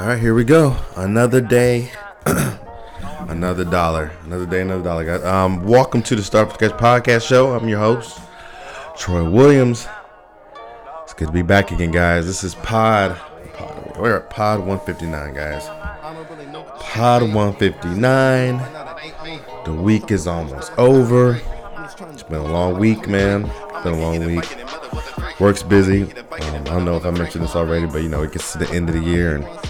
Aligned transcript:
All 0.00 0.06
right, 0.06 0.18
here 0.18 0.32
we 0.32 0.44
go. 0.44 0.74
Another 0.96 1.42
day, 1.42 1.90
another 3.28 3.66
dollar. 3.66 4.10
Another 4.24 4.46
day, 4.46 4.62
another 4.62 4.82
dollar, 4.82 5.04
guys. 5.04 5.22
Um, 5.22 5.62
welcome 5.66 6.02
to 6.04 6.16
the 6.16 6.22
Star 6.22 6.48
Sketch 6.48 6.70
Podcast 6.70 7.28
Show. 7.28 7.52
I'm 7.52 7.68
your 7.68 7.80
host, 7.80 8.18
Troy 8.96 9.28
Williams. 9.28 9.86
It's 11.02 11.12
good 11.12 11.26
to 11.26 11.32
be 11.32 11.42
back 11.42 11.70
again, 11.70 11.90
guys. 11.90 12.24
This 12.24 12.42
is 12.44 12.54
Pod. 12.54 13.14
pod 13.52 13.98
we're 13.98 14.16
at 14.16 14.30
Pod 14.30 14.60
159, 14.60 15.34
guys. 15.34 15.66
Pod 16.80 17.22
159. 17.34 18.56
The 19.66 19.74
week 19.74 20.10
is 20.10 20.26
almost 20.26 20.72
over. 20.78 21.38
It's 22.10 22.22
been 22.22 22.40
a 22.40 22.50
long 22.50 22.78
week, 22.78 23.06
man. 23.06 23.44
It's 23.44 23.84
been 23.84 23.92
a 23.92 24.00
long 24.00 24.24
week. 24.24 24.46
Work's 25.38 25.62
busy. 25.62 26.04
Um, 26.04 26.10
I 26.40 26.58
don't 26.64 26.86
know 26.86 26.96
if 26.96 27.04
I 27.04 27.10
mentioned 27.10 27.44
this 27.44 27.54
already, 27.54 27.84
but 27.84 28.02
you 28.02 28.08
know, 28.08 28.22
it 28.22 28.32
gets 28.32 28.52
to 28.52 28.58
the 28.58 28.70
end 28.70 28.88
of 28.88 28.94
the 28.94 29.02
year 29.02 29.36
and 29.36 29.69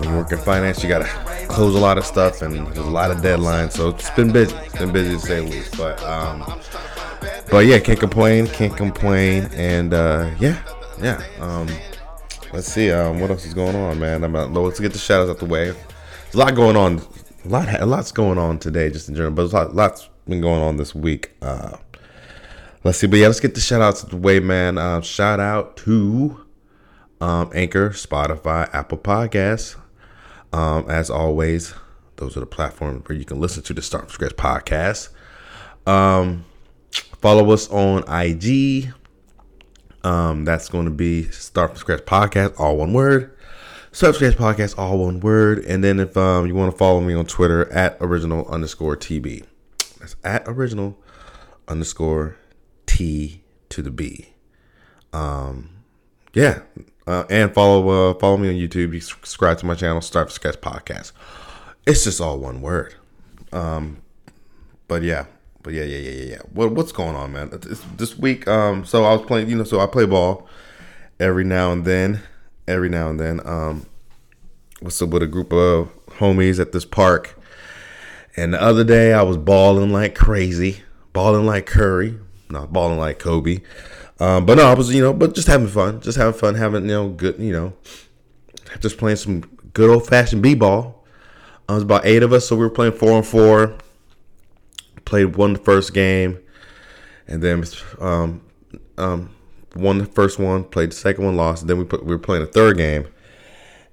when 0.00 0.08
you 0.08 0.16
work 0.16 0.32
in 0.32 0.38
finance, 0.38 0.82
you 0.82 0.88
gotta 0.88 1.08
close 1.48 1.74
a 1.74 1.78
lot 1.78 1.98
of 1.98 2.06
stuff, 2.06 2.40
and 2.42 2.66
there's 2.68 2.78
a 2.78 2.90
lot 2.90 3.10
of 3.10 3.18
deadlines. 3.18 3.72
So 3.72 3.90
it's 3.90 4.10
been 4.10 4.32
busy. 4.32 4.56
It's 4.56 4.78
been 4.78 4.92
busy 4.92 5.14
to 5.14 5.20
say 5.20 5.44
the 5.44 5.50
least. 5.50 5.76
But 5.76 6.02
um, 6.02 6.60
but 7.50 7.66
yeah, 7.66 7.78
can't 7.78 8.00
complain. 8.00 8.46
Can't 8.46 8.74
complain. 8.74 9.44
And 9.52 9.92
uh, 9.92 10.30
yeah, 10.40 10.62
yeah. 11.00 11.22
Um, 11.38 11.68
let's 12.52 12.72
see. 12.72 12.90
Um, 12.90 13.20
what 13.20 13.30
else 13.30 13.44
is 13.44 13.52
going 13.52 13.76
on, 13.76 13.98
man? 13.98 14.24
I'm 14.24 14.34
about, 14.34 14.52
let's 14.52 14.80
get 14.80 14.92
the 14.92 14.98
outs 14.98 15.30
out 15.30 15.38
the 15.38 15.44
way. 15.44 15.66
There's 15.66 16.34
a 16.34 16.38
lot 16.38 16.54
going 16.54 16.76
on. 16.76 17.02
A 17.44 17.48
lot. 17.48 17.80
A 17.80 17.84
lot's 17.84 18.12
going 18.12 18.38
on 18.38 18.58
today, 18.58 18.88
just 18.88 19.08
in 19.08 19.14
general. 19.14 19.32
But 19.32 19.52
a 19.52 19.54
lot, 19.54 19.74
lots 19.74 20.08
been 20.26 20.40
going 20.40 20.62
on 20.62 20.78
this 20.78 20.94
week. 20.94 21.32
Uh, 21.42 21.76
let's 22.84 22.98
see. 22.98 23.06
But 23.06 23.18
yeah, 23.18 23.26
let's 23.26 23.40
get 23.40 23.54
the 23.54 23.60
shout 23.60 23.82
outs 23.82 24.02
out 24.02 24.10
the 24.10 24.16
way, 24.16 24.40
man. 24.40 24.78
Uh, 24.78 25.02
shout 25.02 25.40
out 25.40 25.76
to 25.78 26.46
um, 27.20 27.50
Anchor, 27.54 27.90
Spotify, 27.90 28.72
Apple 28.72 28.98
Podcasts. 28.98 29.76
Um, 30.52 30.90
as 30.90 31.10
always, 31.10 31.74
those 32.16 32.36
are 32.36 32.40
the 32.40 32.46
platforms 32.46 33.08
where 33.08 33.16
you 33.16 33.24
can 33.24 33.40
listen 33.40 33.62
to 33.64 33.74
the 33.74 33.82
Start 33.82 34.10
from 34.10 34.14
Scratch 34.14 34.36
podcast. 34.36 35.10
Um, 35.86 36.44
follow 37.20 37.50
us 37.50 37.68
on 37.70 38.04
IG. 38.08 38.92
Um, 40.02 40.44
that's 40.44 40.68
going 40.68 40.86
to 40.86 40.90
be 40.90 41.24
Start 41.30 41.70
from 41.70 41.78
Scratch 41.78 42.00
podcast, 42.00 42.58
all 42.58 42.76
one 42.76 42.92
word. 42.92 43.36
Start 43.92 44.16
from 44.16 44.32
Scratch 44.32 44.56
podcast, 44.56 44.78
all 44.78 44.98
one 44.98 45.20
word. 45.20 45.64
And 45.64 45.84
then 45.84 46.00
if 46.00 46.16
um, 46.16 46.46
you 46.46 46.54
want 46.54 46.72
to 46.72 46.76
follow 46.76 47.00
me 47.00 47.14
on 47.14 47.26
Twitter 47.26 47.70
at 47.72 47.96
original 48.00 48.46
underscore 48.48 48.96
TB, 48.96 49.44
that's 49.98 50.16
at 50.24 50.42
original 50.46 50.98
underscore 51.68 52.36
T 52.86 53.42
to 53.68 53.82
the 53.82 53.90
B. 53.90 54.30
Um, 55.12 55.70
yeah, 56.34 56.60
uh, 57.10 57.26
and 57.28 57.52
follow 57.52 57.88
uh, 57.88 58.14
follow 58.14 58.36
me 58.36 58.48
on 58.48 58.54
YouTube. 58.54 58.94
You 58.94 59.00
subscribe 59.00 59.58
to 59.58 59.66
my 59.66 59.74
channel, 59.74 60.00
Start 60.00 60.28
from 60.28 60.34
Scratch 60.34 60.60
Podcast. 60.60 61.12
It's 61.86 62.04
just 62.04 62.20
all 62.20 62.38
one 62.38 62.60
word. 62.60 62.94
Um, 63.52 64.00
but 64.86 65.02
yeah, 65.02 65.26
but 65.62 65.74
yeah, 65.74 65.82
yeah, 65.82 65.98
yeah, 65.98 66.10
yeah, 66.10 66.24
yeah. 66.24 66.42
What 66.52 66.72
what's 66.72 66.92
going 66.92 67.16
on, 67.16 67.32
man? 67.32 67.50
It's, 67.52 67.80
this 67.96 68.16
week, 68.16 68.46
um, 68.46 68.84
so 68.84 69.04
I 69.04 69.12
was 69.12 69.22
playing. 69.22 69.50
You 69.50 69.56
know, 69.56 69.64
so 69.64 69.80
I 69.80 69.86
play 69.86 70.06
ball 70.06 70.46
every 71.18 71.44
now 71.44 71.72
and 71.72 71.84
then. 71.84 72.22
Every 72.68 72.88
now 72.88 73.10
and 73.10 73.18
then, 73.18 73.44
um, 73.44 73.86
what's 74.78 75.02
up 75.02 75.08
with 75.08 75.24
a 75.24 75.26
group 75.26 75.52
of 75.52 75.90
homies 76.06 76.60
at 76.60 76.70
this 76.70 76.84
park. 76.84 77.36
And 78.36 78.54
the 78.54 78.62
other 78.62 78.84
day, 78.84 79.12
I 79.12 79.22
was 79.22 79.36
balling 79.36 79.90
like 79.90 80.14
crazy, 80.14 80.82
balling 81.12 81.46
like 81.46 81.66
Curry, 81.66 82.16
not 82.48 82.72
balling 82.72 82.98
like 82.98 83.18
Kobe. 83.18 83.62
Um, 84.20 84.44
but 84.44 84.58
no, 84.58 84.66
I 84.66 84.74
was, 84.74 84.94
you 84.94 85.02
know, 85.02 85.14
but 85.14 85.34
just 85.34 85.48
having 85.48 85.66
fun, 85.66 86.02
just 86.02 86.18
having 86.18 86.38
fun, 86.38 86.54
having, 86.54 86.82
you 86.82 86.90
know, 86.90 87.08
good, 87.08 87.38
you 87.38 87.52
know, 87.52 87.72
just 88.80 88.98
playing 88.98 89.16
some 89.16 89.40
good 89.72 89.88
old 89.88 90.06
fashioned 90.06 90.42
b 90.42 90.54
ball. 90.54 91.04
Uh, 91.68 91.72
it 91.72 91.76
was 91.76 91.82
about 91.84 92.04
eight 92.04 92.22
of 92.22 92.32
us, 92.32 92.46
so 92.46 92.54
we 92.54 92.62
were 92.62 92.70
playing 92.70 92.92
four 92.92 93.12
and 93.12 93.26
four. 93.26 93.78
Played 95.06 95.36
one 95.36 95.54
the 95.54 95.58
first 95.58 95.94
game, 95.94 96.38
and 97.26 97.42
then 97.42 97.64
um, 97.98 98.42
um, 98.98 99.34
won 99.74 99.98
the 99.98 100.06
first 100.06 100.38
one. 100.38 100.64
Played 100.64 100.90
the 100.92 100.96
second 100.96 101.24
one, 101.24 101.36
lost. 101.36 101.62
And 101.62 101.70
then 101.70 101.78
we 101.78 101.84
put, 101.84 102.04
we 102.04 102.14
were 102.14 102.18
playing 102.18 102.44
the 102.44 102.52
third 102.52 102.76
game, 102.76 103.08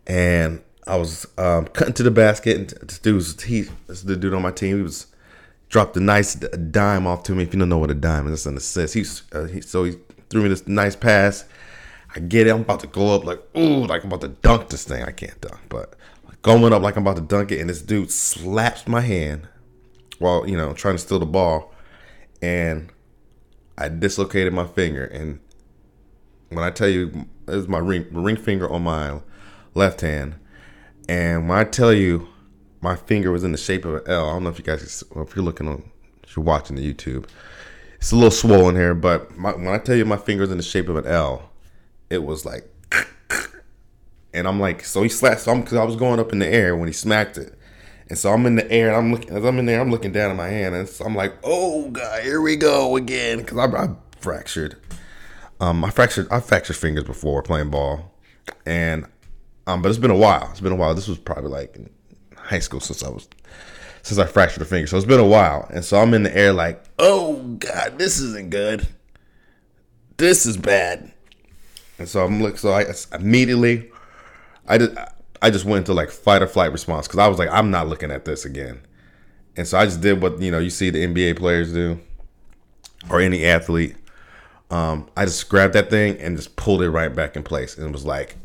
and 0.06 0.62
I 0.86 0.98
was 0.98 1.26
um, 1.38 1.66
cutting 1.68 1.94
to 1.96 2.04
the 2.04 2.12
basket. 2.12 2.58
And 2.58 2.90
this 2.90 3.00
dude 3.00 3.16
was 3.16 3.42
he, 3.42 3.66
this 3.88 4.02
the 4.02 4.16
dude 4.16 4.34
on 4.34 4.42
my 4.42 4.52
team. 4.52 4.78
He 4.78 4.84
was 4.84 5.08
dropped 5.70 5.98
a 5.98 6.00
nice 6.00 6.36
dime 6.36 7.08
off 7.08 7.24
to 7.24 7.32
me. 7.34 7.44
If 7.44 7.54
you 7.54 7.60
don't 7.60 7.70
know 7.70 7.78
what 7.78 7.92
a 7.92 7.96
dime 7.96 8.28
is, 8.28 8.34
it's 8.34 8.46
an 8.46 8.58
assist. 8.58 8.94
He's 8.94 9.24
uh, 9.32 9.46
he, 9.46 9.62
so 9.62 9.86
he 9.86 9.96
threw 10.30 10.44
me 10.44 10.50
this 10.50 10.68
nice 10.68 10.96
pass. 10.96 11.46
I 12.16 12.20
get 12.20 12.48
it. 12.48 12.52
I'm 12.52 12.62
about 12.62 12.80
to 12.82 12.88
go 12.88 13.14
up 13.14 13.26
like, 13.26 13.40
ooh, 13.58 13.86
like 13.86 14.04
I'm 14.04 14.12
about 14.12 14.22
to 14.22 14.30
dunk 14.30 14.70
this 14.70 14.84
thing. 14.84 15.04
I 15.04 15.12
can't 15.12 15.40
dunk, 15.42 15.60
but 15.70 15.96
going 16.42 16.72
up 16.72 16.82
like 16.82 16.96
I'm 16.96 17.04
about 17.04 17.18
to 17.18 17.22
dunk 17.22 17.52
it, 17.52 17.60
and 17.60 17.70
this 17.70 17.82
dude 17.82 18.12
slaps 18.12 18.88
my 18.88 19.02
hand 19.02 19.48
while 20.20 20.48
you 20.48 20.58
know 20.58 20.74
trying 20.74 20.96
to 20.96 21.00
steal 21.00 21.20
the 21.20 21.26
ball, 21.26 21.74
and 22.42 22.90
I 23.78 23.90
dislocated 23.90 24.54
my 24.54 24.66
finger. 24.66 25.06
And 25.06 25.40
when 26.50 26.64
I 26.64 26.72
tell 26.72 26.88
you, 26.88 27.28
this 27.46 27.58
is 27.58 27.68
my 27.68 27.80
ring 27.80 28.08
ring 28.12 28.38
finger 28.38 28.70
on 28.70 28.84
my 28.84 29.20
left 29.74 30.02
hand, 30.02 30.36
and 31.10 31.50
when 31.50 31.58
I 31.58 31.64
tell 31.66 31.94
you, 31.94 32.28
my 32.82 32.96
finger 32.96 33.32
was 33.32 33.44
in 33.44 33.52
the 33.52 33.58
shape 33.58 33.86
of 33.86 33.96
an 33.96 34.02
L. 34.08 34.30
I 34.30 34.34
don't 34.34 34.44
know 34.44 34.50
if 34.50 34.58
you 34.58 34.66
guys, 34.66 35.04
if 35.16 35.36
you're 35.36 35.46
looking 35.46 35.68
on, 35.68 35.92
if 36.24 36.36
you're 36.36 36.46
watching 36.46 36.76
the 36.76 36.94
YouTube 36.94 37.26
it's 37.98 38.12
a 38.12 38.16
little 38.16 38.32
swollen 38.32 38.76
here, 38.76 38.94
but 38.94 39.38
my, 39.38 39.52
when 39.52 39.68
I 39.68 39.78
tell 39.78 39.96
you 39.96 40.06
my 40.06 40.18
fingers 40.18 40.52
in 40.52 40.58
the 40.58 40.64
shape 40.64 40.88
of 40.90 40.96
an 40.96 41.06
L, 41.06 41.50
it 42.10 42.24
was 42.24 42.46
like, 42.46 42.70
and 44.34 44.48
I'm 44.48 44.60
like, 44.60 44.86
so 44.86 45.04
he 45.04 45.10
slapped, 45.10 45.42
so 45.42 45.52
I'm 45.52 45.62
because 45.62 45.78
I 45.78 45.84
was 45.84 45.96
going 45.96 46.20
up 46.20 46.32
in 46.32 46.40
the 46.40 46.48
air 46.48 46.76
when 46.76 46.88
he 46.88 46.94
smacked 46.94 47.38
it, 47.38 47.58
and 48.10 48.18
so 48.18 48.32
I'm 48.32 48.46
in 48.46 48.56
the 48.56 48.72
air, 48.72 48.90
and 48.90 48.98
I'm 48.98 49.12
looking, 49.12 49.32
as 49.32 49.44
I'm 49.44 49.60
in 49.60 49.66
there, 49.66 49.82
I'm 49.82 49.92
looking 49.92 50.12
down 50.12 50.32
at 50.32 50.38
my 50.38 50.48
hand, 50.48 50.76
and 50.76 50.88
so 50.88 51.06
I'm 51.06 51.16
like, 51.16 51.36
oh 51.44 51.90
god, 51.90 52.24
here 52.24 52.42
we 52.42 52.56
go 52.56 52.96
again, 52.96 53.40
because 53.40 53.58
I, 53.58 53.66
I 53.66 53.90
fractured, 54.20 54.78
um, 55.60 55.84
I 55.84 55.90
fractured, 55.90 56.28
I 56.32 56.40
fractured 56.40 56.78
fingers 56.78 57.04
before 57.04 57.42
playing 57.42 57.72
ball, 57.72 58.14
and 58.66 59.06
um, 59.66 59.82
but 59.82 59.90
it's 59.90 59.98
been 59.98 60.12
a 60.12 60.16
while. 60.16 60.48
It's 60.52 60.62
been 60.62 60.72
a 60.72 60.78
while. 60.78 60.96
This 60.96 61.10
was 61.10 61.18
probably 61.18 61.52
like 61.52 61.78
high 62.38 62.60
school 62.60 62.80
since 62.80 63.04
I 63.04 63.10
was 63.10 63.28
since 64.08 64.20
I 64.20 64.26
fractured 64.26 64.62
a 64.62 64.66
finger. 64.66 64.88
So 64.88 64.98
it's 64.98 65.06
been 65.06 65.20
a 65.20 65.26
while. 65.26 65.68
And 65.72 65.84
so 65.84 66.00
I'm 66.00 66.14
in 66.14 66.24
the 66.24 66.36
air 66.36 66.54
like, 66.54 66.84
oh 66.98 67.36
God, 67.60 67.98
this 67.98 68.20
isn't 68.20 68.50
good. 68.50 68.88
This 70.18 70.46
is 70.46 70.58
bad. 70.58 71.12
And 72.00 72.08
so 72.08 72.24
I'm 72.24 72.42
looking, 72.42 72.58
so 72.58 72.72
I 72.72 72.86
immediately, 73.14 73.92
I 74.68 74.78
just, 74.78 74.92
I 75.42 75.50
just 75.50 75.66
went 75.66 75.80
into 75.80 75.94
like 75.94 76.10
fight 76.10 76.42
or 76.42 76.48
flight 76.48 76.72
response 76.72 77.08
because 77.08 77.20
I 77.20 77.28
was 77.28 77.38
like, 77.38 77.50
I'm 77.52 77.70
not 77.70 77.88
looking 77.88 78.12
at 78.12 78.26
this 78.26 78.46
again. 78.46 78.80
And 79.56 79.68
so 79.68 79.78
I 79.78 79.86
just 79.86 80.02
did 80.02 80.22
what, 80.22 80.40
you 80.42 80.52
know, 80.52 80.60
you 80.60 80.70
see 80.70 80.90
the 80.90 81.06
NBA 81.06 81.38
players 81.38 81.74
do 81.74 82.00
or 83.10 83.20
any 83.20 83.46
athlete. 83.46 83.96
Um, 84.70 85.10
I 85.16 85.26
just 85.26 85.50
grabbed 85.50 85.74
that 85.74 85.90
thing 85.90 86.20
and 86.20 86.38
just 86.38 86.56
pulled 86.56 86.82
it 86.82 86.90
right 86.90 87.14
back 87.14 87.36
in 87.36 87.44
place 87.44 87.78
and 87.78 87.92
was 87.92 88.06
like 88.06 88.38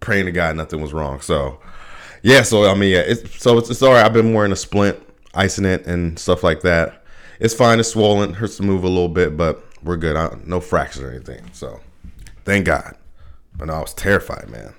praying 0.00 0.26
to 0.26 0.32
God 0.32 0.56
nothing 0.56 0.80
was 0.80 0.92
wrong. 0.92 1.20
So 1.20 1.60
yeah, 2.22 2.42
so 2.42 2.70
I 2.70 2.74
mean, 2.74 2.90
yeah, 2.92 3.00
it's 3.00 3.42
so 3.42 3.58
it's, 3.58 3.70
it's 3.70 3.82
all 3.82 3.92
right. 3.92 4.04
I've 4.04 4.12
been 4.12 4.34
wearing 4.34 4.52
a 4.52 4.56
splint, 4.56 4.98
icing 5.34 5.64
it, 5.64 5.86
and 5.86 6.18
stuff 6.18 6.42
like 6.42 6.60
that. 6.62 7.04
It's 7.38 7.54
fine. 7.54 7.80
It's 7.80 7.90
swollen. 7.90 8.34
Hurts 8.34 8.58
to 8.58 8.62
move 8.62 8.84
a 8.84 8.88
little 8.88 9.08
bit, 9.08 9.36
but 9.36 9.64
we're 9.82 9.96
good. 9.96 10.16
I, 10.16 10.36
no 10.44 10.60
fractures 10.60 11.02
or 11.02 11.10
anything. 11.10 11.50
So, 11.52 11.80
thank 12.44 12.66
God. 12.66 12.96
But 13.56 13.66
no, 13.66 13.74
I 13.74 13.80
was 13.80 13.94
terrified, 13.94 14.48
man. 14.50 14.74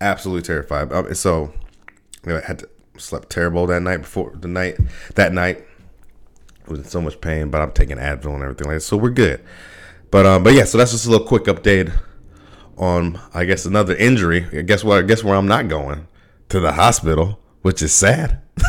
Absolutely 0.00 0.42
terrified. 0.42 0.92
Um, 0.92 1.12
so, 1.14 1.52
you 2.24 2.32
know, 2.32 2.38
I 2.38 2.46
had 2.46 2.60
to 2.60 2.68
slept 2.98 3.30
terrible 3.30 3.66
that 3.66 3.80
night 3.80 3.98
before 3.98 4.32
the 4.34 4.48
night 4.48 4.78
that 5.16 5.32
night. 5.32 5.64
I 6.66 6.70
was 6.70 6.78
in 6.78 6.84
so 6.84 7.00
much 7.00 7.20
pain, 7.20 7.50
but 7.50 7.60
I'm 7.60 7.72
taking 7.72 7.96
Advil 7.96 8.34
and 8.34 8.42
everything 8.42 8.68
like 8.68 8.76
that. 8.76 8.82
So 8.82 8.96
we're 8.96 9.10
good. 9.10 9.42
But 10.12 10.26
um, 10.26 10.44
but 10.44 10.54
yeah, 10.54 10.64
so 10.64 10.78
that's 10.78 10.92
just 10.92 11.06
a 11.06 11.10
little 11.10 11.26
quick 11.26 11.44
update 11.44 11.92
on 12.76 13.20
I 13.34 13.44
guess 13.44 13.66
another 13.66 13.96
injury. 13.96 14.62
Guess 14.62 14.84
what 14.84 15.08
guess 15.08 15.24
where 15.24 15.34
I'm 15.34 15.48
not 15.48 15.66
going 15.66 16.06
to 16.48 16.60
the 16.60 16.72
hospital, 16.72 17.38
which 17.62 17.82
is 17.82 17.92
sad. 17.92 18.40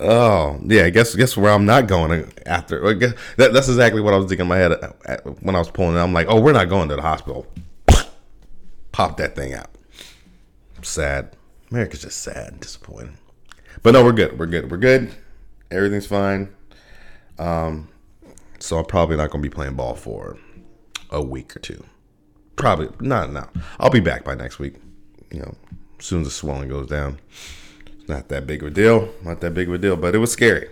oh 0.00 0.60
yeah, 0.64 0.88
guess 0.90 1.14
guess 1.14 1.36
where 1.36 1.52
I'm 1.52 1.66
not 1.66 1.86
going 1.86 2.32
after. 2.46 2.94
That, 3.36 3.52
that's 3.52 3.68
exactly 3.68 4.00
what 4.00 4.14
I 4.14 4.16
was 4.16 4.26
thinking 4.26 4.44
in 4.44 4.48
my 4.48 4.56
head 4.56 4.72
when 5.40 5.54
I 5.54 5.58
was 5.58 5.70
pulling 5.70 5.96
it. 5.96 6.00
I'm 6.00 6.12
like, 6.12 6.26
oh, 6.28 6.40
we're 6.40 6.52
not 6.52 6.68
going 6.68 6.88
to 6.88 6.96
the 6.96 7.02
hospital. 7.02 7.46
Pop 8.92 9.16
that 9.16 9.34
thing 9.34 9.54
out. 9.54 9.70
Sad. 10.82 11.36
America's 11.70 12.02
just 12.02 12.22
sad 12.22 12.52
and 12.52 12.60
disappointing. 12.60 13.18
But 13.82 13.92
no, 13.92 14.04
we're 14.04 14.12
good. 14.12 14.38
We're 14.38 14.46
good. 14.46 14.70
We're 14.70 14.76
good. 14.76 15.12
Everything's 15.70 16.06
fine. 16.06 16.54
Um, 17.38 17.88
so 18.60 18.78
I'm 18.78 18.84
probably 18.84 19.16
not 19.16 19.30
going 19.30 19.42
to 19.42 19.48
be 19.48 19.52
playing 19.52 19.74
ball 19.74 19.94
for 19.94 20.38
a 21.10 21.20
week 21.20 21.56
or 21.56 21.58
two. 21.58 21.84
Probably 22.56 22.88
not 23.00 23.32
now. 23.32 23.50
I'll 23.80 23.90
be 23.90 24.00
back 24.00 24.24
by 24.24 24.34
next 24.34 24.58
week. 24.58 24.76
You 25.34 25.42
know, 25.42 25.54
as 25.98 26.06
soon 26.06 26.20
as 26.20 26.28
the 26.28 26.32
swelling 26.32 26.68
goes 26.68 26.88
down. 26.88 27.18
It's 27.86 28.08
not 28.08 28.28
that 28.28 28.46
big 28.46 28.62
of 28.62 28.68
a 28.68 28.70
deal. 28.70 29.12
Not 29.22 29.40
that 29.40 29.54
big 29.54 29.68
of 29.68 29.74
a 29.74 29.78
deal, 29.78 29.96
but 29.96 30.14
it 30.14 30.18
was 30.18 30.32
scary. 30.32 30.68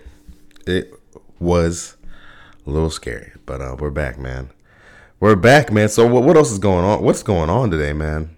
It 0.67 0.93
was 1.41 1.97
a 2.67 2.71
little 2.71 2.91
scary, 2.91 3.33
but 3.47 3.61
uh, 3.61 3.77
we're 3.79 3.91
back, 3.91 4.19
man. 4.19 4.51
We're 5.21 5.37
back, 5.37 5.73
man. 5.73 5.89
So 5.89 6.07
what, 6.07 6.25
what 6.25 6.37
else 6.37 6.53
is 6.53 6.59
going 6.59 6.85
on? 6.85 7.03
What's 7.03 7.23
going 7.23 7.51
on 7.51 7.71
today, 7.71 7.93
man? 7.93 8.37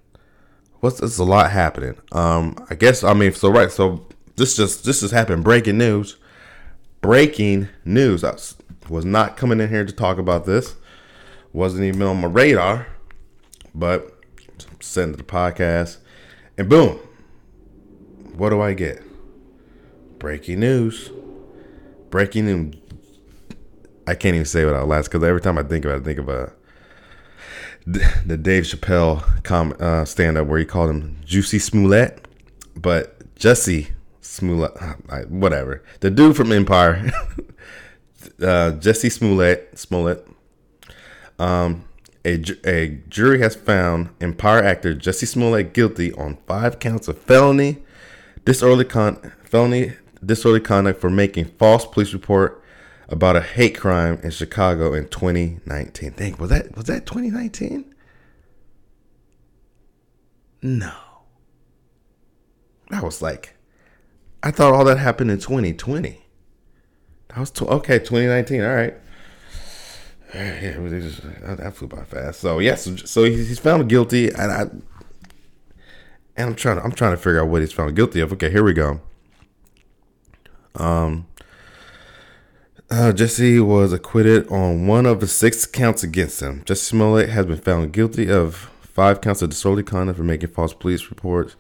what's 0.85 1.00
there's 1.00 1.19
a 1.19 1.25
lot 1.25 1.50
happening. 1.50 1.97
Um, 2.12 2.55
I 2.69 2.75
guess 2.75 3.03
I 3.03 3.15
mean 3.15 3.32
so 3.32 3.50
right. 3.50 3.73
So 3.73 4.06
this 4.37 4.55
just 4.55 4.85
this 4.85 5.00
has 5.00 5.11
happened. 5.11 5.43
Breaking 5.43 5.79
news. 5.79 6.17
Breaking 7.00 7.69
news. 7.85 8.23
I 8.23 8.32
was, 8.32 8.56
was 8.88 9.05
not 9.05 9.37
coming 9.37 9.61
in 9.61 9.71
here 9.71 9.85
to 9.85 9.93
talk 9.93 10.19
about 10.19 10.44
this. 10.44 10.76
Wasn't 11.53 11.82
even 11.82 12.03
on 12.03 12.21
my 12.21 12.29
radar. 12.29 12.87
But 13.75 14.12
sent 14.81 15.15
to 15.15 15.17
the 15.17 15.25
podcast, 15.25 15.97
and 16.56 16.69
boom. 16.69 16.99
What 18.37 18.51
do 18.51 18.61
I 18.61 18.75
get? 18.75 19.03
Breaking 20.19 20.61
news. 20.61 21.11
Breaking 22.11 22.47
news. 22.47 22.75
I 24.06 24.15
can't 24.15 24.35
even 24.35 24.45
say 24.45 24.62
it 24.62 24.75
out 24.75 24.87
loud 24.87 25.05
because 25.05 25.23
every 25.23 25.41
time 25.41 25.59
I 25.59 25.62
think 25.62 25.85
about 25.85 25.99
it, 25.99 26.01
I 26.03 26.05
think 26.05 26.19
of 26.19 26.29
a 26.29 26.53
the 27.87 28.39
Dave 28.41 28.65
Chappelle 28.65 29.43
com, 29.45 29.75
uh, 29.79 30.05
stand 30.05 30.39
up 30.39 30.47
where 30.47 30.59
he 30.59 30.65
called 30.65 30.91
him 30.91 31.19
Juicy 31.25 31.59
Smollett, 31.59 32.27
but 32.75 33.35
Jesse 33.37 33.89
Smollett, 34.21 34.73
whatever. 35.29 35.83
The 36.00 36.11
dude 36.11 36.37
from 36.37 36.53
Empire, 36.53 37.12
uh, 38.43 38.73
Jesse 38.73 39.11
Smollett, 39.11 39.79
Smollett. 39.79 40.27
Um, 41.39 41.85
a, 42.25 42.43
a 42.65 42.88
jury 43.09 43.41
has 43.41 43.55
found 43.55 44.11
Empire 44.21 44.62
actor 44.62 44.94
Jesse 44.94 45.26
Smollett 45.26 45.73
guilty 45.73 46.12
on 46.12 46.38
five 46.47 46.79
counts 46.79 47.09
of 47.09 47.19
felony 47.19 47.82
disorderly 48.44 48.85
con 48.85 49.32
felony 49.44 49.93
disorderly 50.25 50.61
conduct 50.61 51.00
for 51.00 51.11
making 51.11 51.44
false 51.44 51.85
police 51.85 52.12
report 52.12 52.62
about 53.09 53.37
a 53.37 53.43
hate 53.43 53.79
crime 53.79 54.19
in 54.23 54.31
Chicago 54.31 54.94
in 54.94 55.09
2019. 55.09 56.12
Think 56.12 56.38
was 56.38 56.50
that 56.50 56.75
was 56.76 56.87
that 56.87 57.06
2019? 57.06 57.94
No. 60.62 60.94
That 62.91 63.03
was 63.03 63.21
like 63.21 63.55
I 64.43 64.50
thought 64.50 64.75
all 64.75 64.85
that 64.85 64.99
happened 64.99 65.31
in 65.31 65.38
2020. 65.38 66.23
That 67.29 67.38
was 67.38 67.50
tw- 67.50 67.62
okay, 67.62 67.99
2019. 67.99 68.62
All 68.62 68.75
right. 68.75 68.94
Yeah, 70.35 70.89
just, 70.89 71.23
that 71.43 71.75
flew 71.77 71.89
by 71.89 72.03
fast. 72.05 72.41
So 72.41 72.59
yes, 72.59 72.89
so 73.09 73.25
he's 73.25 73.59
found 73.59 73.89
guilty, 73.89 74.29
and 74.29 74.53
I 74.53 74.63
and 76.37 76.51
I'm 76.51 76.55
trying 76.55 76.77
to 76.77 76.85
I'm 76.85 76.93
trying 76.93 77.13
to 77.13 77.17
figure 77.17 77.41
out 77.41 77.49
what 77.49 77.61
he's 77.61 77.73
found 77.73 77.95
guilty 77.95 78.21
of. 78.21 78.33
Okay, 78.33 78.51
here 78.51 78.65
we 78.65 78.73
go. 78.73 79.01
Um, 80.75 81.27
uh, 82.91 83.13
Jesse 83.13 83.61
was 83.61 83.93
acquitted 83.93 84.49
on 84.49 84.87
one 84.87 85.07
of 85.07 85.21
the 85.21 85.27
six 85.27 85.67
counts 85.67 86.03
against 86.03 86.43
him. 86.43 86.63
Jesse 86.65 86.83
Smollett 86.85 87.29
has 87.29 87.47
been 87.47 87.59
found 87.59 87.93
guilty 87.93 88.31
of 88.31 88.71
five 88.81 89.21
counts 89.21 89.43
of 89.43 89.51
disorderly 89.51 89.85
conduct 89.85 90.17
for 90.17 90.25
making 90.25 90.51
false 90.51 90.75
police 90.75 91.09
reports. 91.11 91.57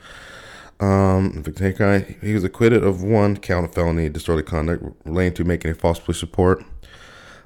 Um, 0.80 1.44
he 2.20 2.34
was 2.34 2.44
acquitted 2.44 2.82
of 2.82 3.02
one 3.02 3.36
count 3.36 3.64
of 3.64 3.74
felony 3.74 4.08
disorderly 4.08 4.42
conduct 4.42 4.84
relating 5.04 5.34
to 5.34 5.44
making 5.44 5.70
a 5.70 5.74
false 5.74 6.00
police 6.00 6.20
report. 6.20 6.64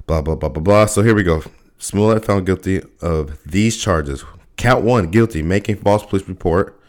Blah 0.09 0.23
blah 0.23 0.37
blah 0.37 0.49
blah 0.49 0.63
blah. 0.63 0.87
So 0.87 1.03
here 1.03 1.15
we 1.15 1.23
go. 1.23 1.43
Smollett 1.77 2.25
found 2.25 2.47
guilty 2.47 2.81
of 3.03 3.39
these 3.45 3.77
charges. 3.77 4.25
Count 4.57 4.83
one, 4.83 5.11
guilty, 5.11 5.43
making 5.43 5.77
false 5.77 6.05
police 6.05 6.27
report. 6.27 6.81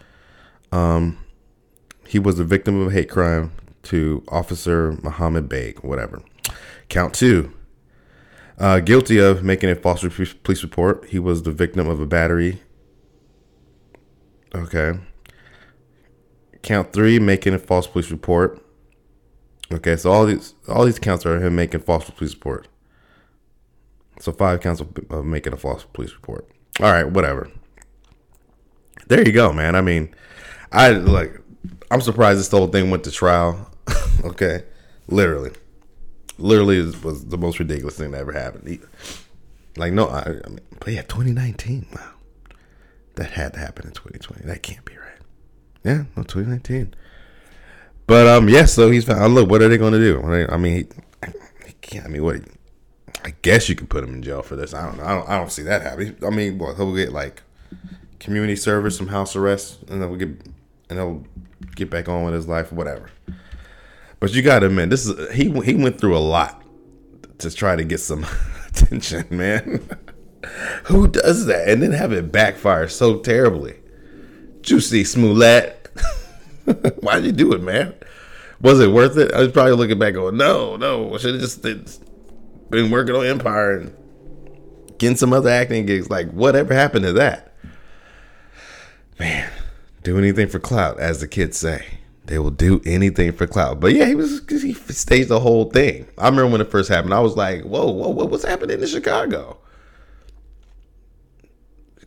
Um, 0.71 1.17
he 2.07 2.17
was 2.17 2.39
a 2.39 2.45
victim 2.45 2.79
of 2.79 2.87
a 2.87 2.91
hate 2.91 3.09
crime 3.09 3.51
to 3.83 4.23
Officer 4.29 4.93
Muhammad 5.03 5.49
Baig, 5.49 5.83
whatever. 5.83 6.21
Count 6.87 7.13
two. 7.13 7.51
Uh, 8.57 8.79
guilty 8.79 9.19
of 9.19 9.43
making 9.43 9.69
a 9.69 9.75
false 9.75 9.99
police 9.99 10.63
report. 10.63 11.05
He 11.09 11.19
was 11.19 11.43
the 11.43 11.51
victim 11.51 11.89
of 11.89 11.99
a 11.99 12.05
battery. 12.05 12.61
Okay. 14.55 14.97
Count 16.61 16.93
three, 16.93 17.19
making 17.19 17.53
a 17.53 17.59
false 17.59 17.85
police 17.85 18.11
report. 18.11 18.65
Okay, 19.73 19.97
so 19.97 20.09
all 20.09 20.25
these 20.25 20.55
all 20.69 20.85
these 20.85 20.99
counts 20.99 21.25
are 21.25 21.39
him 21.39 21.55
making 21.55 21.81
false 21.81 22.09
police 22.09 22.33
report. 22.33 22.69
So 24.19 24.31
five 24.31 24.61
counts 24.61 24.81
of, 24.81 25.25
making 25.25 25.53
a 25.53 25.57
false 25.57 25.85
police 25.93 26.13
report. 26.13 26.47
All 26.79 26.91
right, 26.91 27.09
whatever. 27.09 27.49
There 29.07 29.25
you 29.25 29.31
go, 29.31 29.51
man. 29.51 29.75
I 29.75 29.81
mean, 29.81 30.13
I 30.71 30.91
like. 30.91 31.41
I'm 31.91 32.01
surprised 32.01 32.39
this 32.39 32.51
whole 32.51 32.67
thing 32.67 32.91
went 32.91 33.03
to 33.05 33.11
trial. 33.11 33.71
okay, 34.23 34.63
literally 35.07 35.51
literally 36.39 36.81
was 37.03 37.25
the 37.25 37.37
most 37.37 37.59
ridiculous 37.59 37.97
thing 37.97 38.11
that 38.11 38.19
ever 38.19 38.31
happened. 38.31 38.79
like 39.77 39.93
no, 39.93 40.07
I, 40.07 40.21
I 40.21 40.49
mean, 40.49 40.61
but 40.79 40.93
yeah, 40.93 41.01
2019. 41.03 41.87
Wow, 41.93 42.11
that 43.15 43.31
had 43.31 43.53
to 43.53 43.59
happen 43.59 43.87
in 43.87 43.93
2020. 43.93 44.45
That 44.45 44.63
can't 44.63 44.83
be 44.85 44.93
right. 44.97 45.21
Yeah, 45.83 46.03
no, 46.15 46.23
2019. 46.23 46.93
But 48.07 48.27
um, 48.27 48.49
yeah. 48.49 48.65
So 48.65 48.89
he's 48.89 49.05
found. 49.05 49.35
Look, 49.35 49.49
what 49.49 49.61
are 49.61 49.69
they 49.69 49.77
going 49.77 49.93
to 49.93 49.99
do? 49.99 50.21
I 50.49 50.57
mean, 50.57 50.75
he, 50.75 51.29
he 51.65 51.73
can't. 51.81 52.05
I 52.05 52.09
mean, 52.09 52.23
what? 52.23 52.41
I 53.23 53.33
guess 53.41 53.67
you 53.67 53.75
could 53.75 53.89
put 53.89 54.03
him 54.03 54.13
in 54.13 54.23
jail 54.23 54.41
for 54.41 54.55
this. 54.55 54.73
I 54.73 54.85
don't 54.85 54.97
know. 54.97 55.03
I 55.03 55.15
don't, 55.15 55.29
I 55.29 55.37
don't 55.37 55.51
see 55.51 55.63
that 55.63 55.81
happening. 55.81 56.15
I 56.25 56.29
mean, 56.29 56.57
what 56.57 56.77
he'll 56.77 56.95
get 56.95 57.11
like 57.11 57.43
community 58.19 58.55
service, 58.55 58.97
some 58.97 59.07
house 59.07 59.35
arrest, 59.35 59.81
and 59.89 60.01
then 60.01 60.09
we'll 60.09 60.19
get 60.19 60.29
and 60.89 60.99
he'll 60.99 61.23
get 61.75 61.89
back 61.89 62.07
on 62.07 62.23
with 62.23 62.33
his 62.33 62.47
life, 62.47 62.71
whatever. 62.71 63.09
But 64.19 64.33
you 64.33 64.41
got 64.41 64.59
to 64.59 64.67
admit, 64.67 64.89
this 64.89 65.07
is 65.07 65.33
he 65.33 65.49
he 65.61 65.75
went 65.75 65.99
through 65.99 66.17
a 66.17 66.19
lot 66.19 66.63
to 67.39 67.51
try 67.51 67.75
to 67.75 67.83
get 67.83 67.99
some 67.99 68.25
attention, 68.67 69.25
man. 69.29 69.87
Who 70.85 71.07
does 71.07 71.45
that 71.47 71.67
and 71.67 71.83
then 71.83 71.91
have 71.91 72.13
it 72.13 72.31
backfire 72.31 72.87
so 72.87 73.19
terribly? 73.19 73.75
Juicy 74.61 75.03
Smollett, 75.03 75.87
why'd 77.01 77.25
you 77.25 77.31
do 77.31 77.53
it, 77.53 77.61
man? 77.61 77.93
Was 78.61 78.79
it 78.79 78.91
worth 78.91 79.17
it? 79.17 79.33
I 79.33 79.39
was 79.39 79.51
probably 79.51 79.73
looking 79.73 79.99
back, 79.99 80.13
going, 80.13 80.37
"No, 80.37 80.75
no, 80.75 81.17
should 81.17 81.35
have 81.35 81.41
just 81.41 81.63
been 82.69 82.91
working 82.91 83.15
on 83.15 83.25
Empire 83.25 83.77
and 83.77 83.95
getting 84.97 85.17
some 85.17 85.33
other 85.33 85.49
acting 85.49 85.85
gigs." 85.85 86.09
Like, 86.09 86.31
whatever 86.31 86.73
happened 86.73 87.05
to 87.05 87.13
that? 87.13 87.53
Man, 89.19 89.49
do 90.03 90.17
anything 90.17 90.47
for 90.47 90.59
clout, 90.59 90.99
as 90.99 91.19
the 91.19 91.27
kids 91.27 91.57
say. 91.57 91.85
They 92.25 92.37
will 92.37 92.51
do 92.51 92.79
anything 92.85 93.31
for 93.31 93.47
clout. 93.47 93.79
But 93.79 93.93
yeah, 93.93 94.05
he 94.05 94.13
was 94.13 94.41
he 94.47 94.73
staged 94.73 95.29
the 95.29 95.39
whole 95.39 95.65
thing. 95.65 96.05
I 96.17 96.25
remember 96.25 96.51
when 96.51 96.61
it 96.61 96.69
first 96.69 96.87
happened. 96.87 97.13
I 97.13 97.19
was 97.21 97.35
like, 97.35 97.63
whoa, 97.63 97.89
whoa, 97.89 98.09
what 98.09 98.29
was 98.29 98.43
happening 98.43 98.79
in 98.79 98.87
Chicago? 98.87 99.57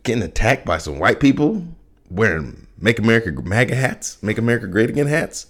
Getting 0.03 0.23
attacked 0.23 0.65
by 0.65 0.77
some 0.77 0.97
white 0.97 1.19
people 1.19 1.65
wearing 2.09 2.67
"Make 2.79 2.99
America 2.99 3.31
MAGA" 3.31 3.75
hats, 3.75 4.17
"Make 4.23 4.37
America 4.37 4.67
Great 4.67 4.89
Again" 4.89 5.07
hats. 5.07 5.47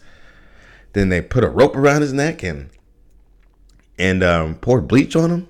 Then 0.93 1.09
they 1.09 1.21
put 1.21 1.43
a 1.43 1.49
rope 1.49 1.75
around 1.75 2.01
his 2.01 2.13
neck 2.13 2.41
and 2.43 2.69
and 3.97 4.23
um, 4.23 4.55
poured 4.55 4.87
bleach 4.87 5.15
on 5.15 5.29
him 5.29 5.47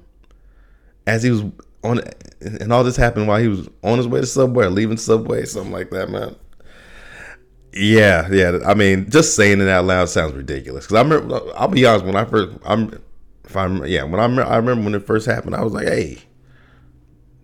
as 1.08 1.24
he 1.24 1.32
was 1.32 1.44
on. 1.84 2.02
And 2.42 2.74
all 2.74 2.84
this 2.84 2.98
happened 2.98 3.28
while 3.28 3.40
he 3.40 3.48
was 3.48 3.70
on 3.84 3.98
his 3.98 4.08
way 4.08 4.20
to 4.20 4.26
Subway, 4.26 4.68
leaving 4.68 4.98
Subway, 4.98 5.46
something 5.46 5.72
like 5.72 5.92
that, 5.92 6.10
man. 6.10 6.36
Yeah, 7.74 8.28
yeah. 8.32 8.60
I 8.66 8.74
mean, 8.74 9.10
just 9.10 9.36
saying 9.36 9.62
it 9.62 9.68
out 9.68 9.86
loud 9.86 10.10
sounds 10.10 10.34
ridiculous. 10.34 10.86
Because 10.86 10.98
I 10.98 11.02
remember, 11.02 11.42
I'll 11.56 11.68
be 11.68 11.86
honest, 11.86 12.06
when 12.06 12.16
I 12.16 12.26
first, 12.26 12.58
I'm, 12.66 13.02
if 13.46 13.58
I'm, 13.58 13.86
yeah, 13.86 14.04
when 14.04 14.20
I, 14.20 14.44
I 14.44 14.58
remember 14.58 14.84
when 14.84 14.96
it 14.96 15.06
first 15.08 15.26
happened, 15.26 15.56
I 15.56 15.64
was 15.64 15.74
like, 15.74 15.88
hey, 15.88 16.20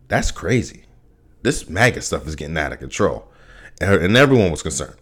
that's 0.08 0.32
crazy. 0.32 0.84
This 1.42 1.70
MAGA 1.70 2.02
stuff 2.02 2.28
is 2.28 2.36
getting 2.36 2.58
out 2.58 2.74
of 2.74 2.80
control, 2.80 3.32
and, 3.80 3.94
and 4.02 4.18
everyone 4.18 4.52
was 4.52 4.62
concerned. 4.62 4.96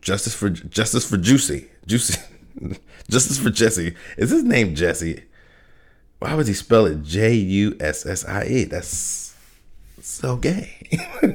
Justice 0.00 0.34
for 0.34 0.50
justice 0.50 1.08
for 1.08 1.16
Juicy, 1.16 1.68
Juicy, 1.86 2.20
justice 3.08 3.38
for 3.38 3.50
Jesse. 3.50 3.94
Is 4.16 4.30
his 4.30 4.44
name 4.44 4.74
Jesse? 4.74 5.24
Why 6.18 6.34
would 6.34 6.48
he 6.48 6.54
spell 6.54 6.86
it 6.86 7.02
J 7.02 7.34
U 7.34 7.76
S 7.80 8.06
S 8.06 8.24
I 8.24 8.44
E? 8.46 8.64
That's 8.64 9.36
so 10.00 10.36
gay. 10.36 10.72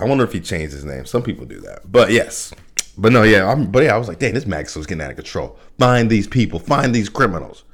I 0.00 0.04
wonder 0.06 0.24
if 0.24 0.32
he 0.32 0.40
changed 0.40 0.72
his 0.72 0.84
name. 0.84 1.06
Some 1.06 1.22
people 1.22 1.46
do 1.46 1.60
that, 1.60 1.90
but 1.90 2.10
yes, 2.10 2.52
but 2.96 3.12
no, 3.12 3.22
yeah. 3.22 3.50
I'm, 3.50 3.70
but 3.70 3.82
yeah, 3.82 3.94
I 3.94 3.98
was 3.98 4.08
like, 4.08 4.18
dang, 4.18 4.34
this 4.34 4.46
Max 4.46 4.76
was 4.76 4.86
getting 4.86 5.02
out 5.02 5.10
of 5.10 5.16
control. 5.16 5.58
Find 5.78 6.10
these 6.10 6.26
people. 6.26 6.58
Find 6.58 6.94
these 6.94 7.08
criminals. 7.08 7.64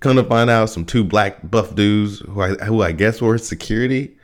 Come 0.00 0.16
to 0.16 0.24
find 0.24 0.48
out, 0.48 0.70
some 0.70 0.84
two 0.84 1.04
black 1.04 1.48
buff 1.48 1.74
dudes 1.74 2.20
who 2.20 2.40
I 2.40 2.50
who 2.64 2.82
I 2.82 2.92
guess 2.92 3.20
were 3.20 3.38
security 3.38 4.16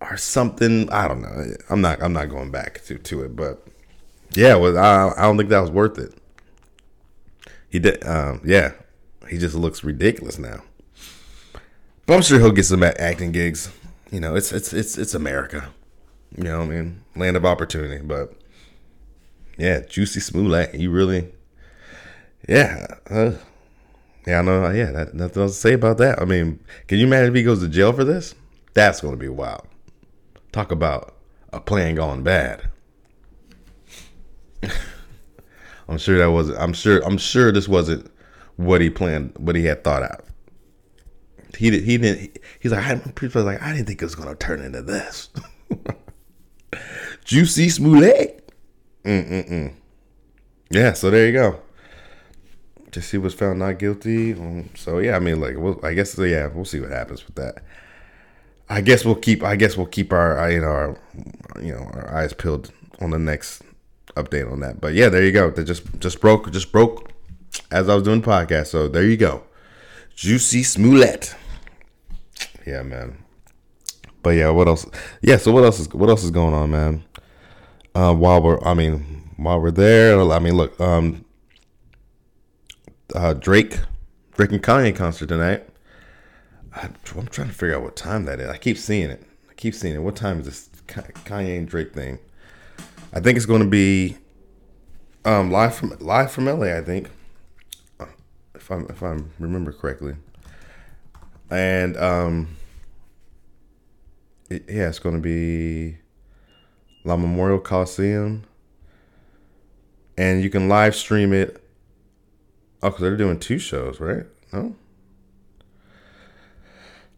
or 0.00 0.16
something. 0.16 0.90
I 0.90 1.08
don't 1.08 1.22
know. 1.22 1.54
I'm 1.70 1.80
not. 1.80 2.02
I'm 2.02 2.12
not 2.12 2.30
going 2.30 2.50
back 2.50 2.82
to 2.84 2.98
to 2.98 3.22
it, 3.24 3.36
but 3.36 3.66
yeah, 4.32 4.54
well, 4.56 4.76
I, 4.76 5.12
I 5.16 5.22
don't 5.22 5.36
think 5.36 5.50
that 5.50 5.60
was 5.60 5.70
worth 5.70 5.98
it. 5.98 6.14
He 7.68 7.78
did. 7.78 8.04
Um, 8.06 8.40
yeah, 8.44 8.72
he 9.28 9.38
just 9.38 9.54
looks 9.54 9.84
ridiculous 9.84 10.38
now. 10.38 10.62
But 12.06 12.14
I'm 12.14 12.22
sure 12.22 12.38
he'll 12.38 12.52
get 12.52 12.64
some 12.64 12.82
acting 12.82 13.32
gigs. 13.32 13.70
You 14.10 14.20
know, 14.20 14.36
it's 14.36 14.52
it's 14.52 14.72
it's 14.72 14.96
it's 14.96 15.14
America. 15.14 15.70
You 16.36 16.44
know, 16.44 16.58
what 16.60 16.68
I 16.68 16.70
mean, 16.70 17.02
land 17.16 17.36
of 17.36 17.44
opportunity. 17.44 18.02
But 18.04 18.32
yeah, 19.58 19.80
Juicy 19.80 20.20
Smollett, 20.20 20.74
you 20.74 20.90
really, 20.90 21.32
yeah, 22.48 22.86
uh, 23.10 23.32
yeah, 24.26 24.38
I 24.38 24.42
know. 24.42 24.70
Yeah, 24.70 24.92
that, 24.92 25.14
nothing 25.14 25.42
else 25.42 25.54
to 25.54 25.58
say 25.58 25.72
about 25.72 25.98
that. 25.98 26.20
I 26.20 26.24
mean, 26.24 26.60
can 26.86 26.98
you 26.98 27.06
imagine 27.06 27.30
if 27.30 27.34
he 27.34 27.42
goes 27.42 27.60
to 27.60 27.68
jail 27.68 27.92
for 27.92 28.04
this? 28.04 28.34
That's 28.74 29.00
going 29.00 29.14
to 29.14 29.18
be 29.18 29.28
wild. 29.28 29.66
Talk 30.52 30.70
about 30.70 31.16
a 31.52 31.60
plan 31.60 31.94
gone 31.94 32.22
bad. 32.22 32.68
I'm 35.88 35.98
sure 35.98 36.18
that 36.18 36.30
wasn't. 36.30 36.58
I'm 36.58 36.72
sure 36.72 37.00
I'm 37.04 37.18
sure 37.18 37.52
this 37.52 37.68
wasn't 37.68 38.10
what 38.56 38.80
he 38.80 38.90
planned, 38.90 39.32
what 39.38 39.56
he 39.56 39.64
had 39.64 39.84
thought 39.84 40.02
out. 40.02 40.24
He 41.56 41.70
did 41.70 41.84
he 41.84 41.98
didn't 41.98 42.38
he's 42.60 42.72
like 42.72 43.14
pretty 43.14 43.38
like 43.40 43.62
I 43.62 43.72
didn't 43.72 43.86
think 43.86 44.02
it 44.02 44.04
was 44.04 44.14
gonna 44.14 44.34
turn 44.34 44.60
into 44.60 44.82
this. 44.82 45.30
Juicy 47.24 47.68
Smollett. 47.68 48.52
Mm-mm-mm. 49.04 49.74
Yeah, 50.70 50.92
so 50.92 51.10
there 51.10 51.26
you 51.26 51.32
go. 51.32 51.60
Just 52.90 53.10
he 53.10 53.18
was 53.18 53.34
found 53.34 53.58
not 53.58 53.78
guilty. 53.78 54.32
Um, 54.32 54.70
so 54.74 54.98
yeah, 54.98 55.16
I 55.16 55.18
mean, 55.18 55.40
like, 55.40 55.56
we'll, 55.56 55.78
I 55.84 55.94
guess 55.94 56.18
yeah, 56.18 56.48
we'll 56.48 56.64
see 56.64 56.80
what 56.80 56.90
happens 56.90 57.26
with 57.26 57.36
that. 57.36 57.62
I 58.68 58.80
guess 58.80 59.04
we'll 59.04 59.16
keep. 59.16 59.42
I 59.42 59.54
guess 59.56 59.76
we'll 59.76 59.86
keep 59.86 60.12
our 60.12 60.50
you 60.50 60.60
know 60.60 60.66
our 60.66 60.98
you 61.60 61.72
know 61.72 61.88
our 61.94 62.14
eyes 62.14 62.32
peeled 62.32 62.72
on 63.00 63.10
the 63.10 63.18
next 63.18 63.62
update 64.16 64.50
on 64.50 64.60
that. 64.60 64.80
But 64.80 64.94
yeah, 64.94 65.08
there 65.08 65.24
you 65.24 65.32
go. 65.32 65.50
They 65.50 65.64
just 65.64 65.84
just 66.00 66.20
broke 66.20 66.50
just 66.50 66.72
broke 66.72 67.10
as 67.70 67.88
I 67.88 67.94
was 67.94 68.04
doing 68.04 68.20
the 68.20 68.26
podcast. 68.26 68.68
So 68.68 68.88
there 68.88 69.04
you 69.04 69.16
go, 69.16 69.44
Juicy 70.14 70.62
Smollett. 70.62 71.34
Yeah, 72.66 72.82
man. 72.82 73.18
But 74.22 74.30
yeah, 74.30 74.50
what 74.50 74.66
else? 74.66 74.84
Yeah, 75.22 75.36
so 75.36 75.52
what 75.52 75.62
else 75.62 75.78
is 75.78 75.92
what 75.94 76.08
else 76.08 76.24
is 76.24 76.32
going 76.32 76.52
on, 76.52 76.70
man? 76.70 77.04
Uh, 77.94 78.12
while 78.12 78.42
we're, 78.42 78.62
I 78.62 78.74
mean, 78.74 79.30
while 79.36 79.60
we're 79.60 79.70
there, 79.70 80.20
I 80.20 80.38
mean, 80.38 80.54
look, 80.54 80.78
um, 80.78 81.24
uh, 83.14 83.32
Drake, 83.32 83.78
Drake 84.34 84.52
and 84.52 84.62
Kanye 84.62 84.94
concert 84.94 85.28
tonight. 85.28 85.66
I, 86.74 86.86
am 86.86 87.26
trying 87.28 87.48
to 87.48 87.54
figure 87.54 87.76
out 87.76 87.82
what 87.82 87.96
time 87.96 88.26
that 88.26 88.40
is. 88.40 88.50
I 88.50 88.58
keep 88.58 88.76
seeing 88.76 89.08
it. 89.08 89.22
I 89.48 89.54
keep 89.54 89.74
seeing 89.74 89.94
it. 89.94 90.02
What 90.02 90.16
time 90.16 90.40
is 90.40 90.46
this 90.46 90.68
Kanye 90.88 91.56
and 91.56 91.66
Drake 91.66 91.94
thing? 91.94 92.18
I 93.12 93.20
think 93.20 93.36
it's 93.36 93.46
going 93.46 93.62
to 93.62 93.68
be 93.68 94.16
um, 95.24 95.50
live 95.50 95.74
from 95.74 95.96
live 96.00 96.30
from 96.30 96.46
LA. 96.46 96.76
I 96.76 96.82
think, 96.82 97.10
if 98.54 98.70
I'm 98.70 98.86
if 98.88 99.02
I 99.02 99.18
remember 99.38 99.72
correctly, 99.72 100.14
and 101.50 101.96
um, 101.96 102.56
it, 104.50 104.64
yeah, 104.68 104.88
it's 104.88 104.98
going 104.98 105.16
to 105.16 105.20
be 105.20 105.98
LA 107.04 107.16
Memorial 107.16 107.58
Coliseum, 107.58 108.44
and 110.16 110.42
you 110.42 110.50
can 110.50 110.68
live 110.68 110.94
stream 110.94 111.32
it. 111.32 111.62
Oh, 112.82 112.90
because 112.90 113.00
they're 113.00 113.16
doing 113.16 113.40
two 113.40 113.58
shows, 113.58 114.00
right? 114.00 114.26
No. 114.52 114.76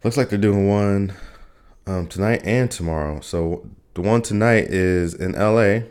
Looks 0.03 0.15
like 0.15 0.29
they're 0.29 0.39
doing 0.39 0.67
one 0.67 1.13
um, 1.85 2.07
tonight 2.07 2.41
and 2.45 2.71
tomorrow. 2.71 3.19
So 3.19 3.67
the 3.93 4.01
one 4.01 4.21
tonight 4.21 4.65
is 4.65 5.13
in 5.13 5.35
L.A. 5.35 5.85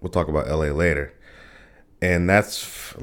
We'll 0.00 0.10
talk 0.10 0.28
about 0.28 0.48
L.A. 0.48 0.72
later, 0.72 1.12
and 2.00 2.28
that's 2.28 2.94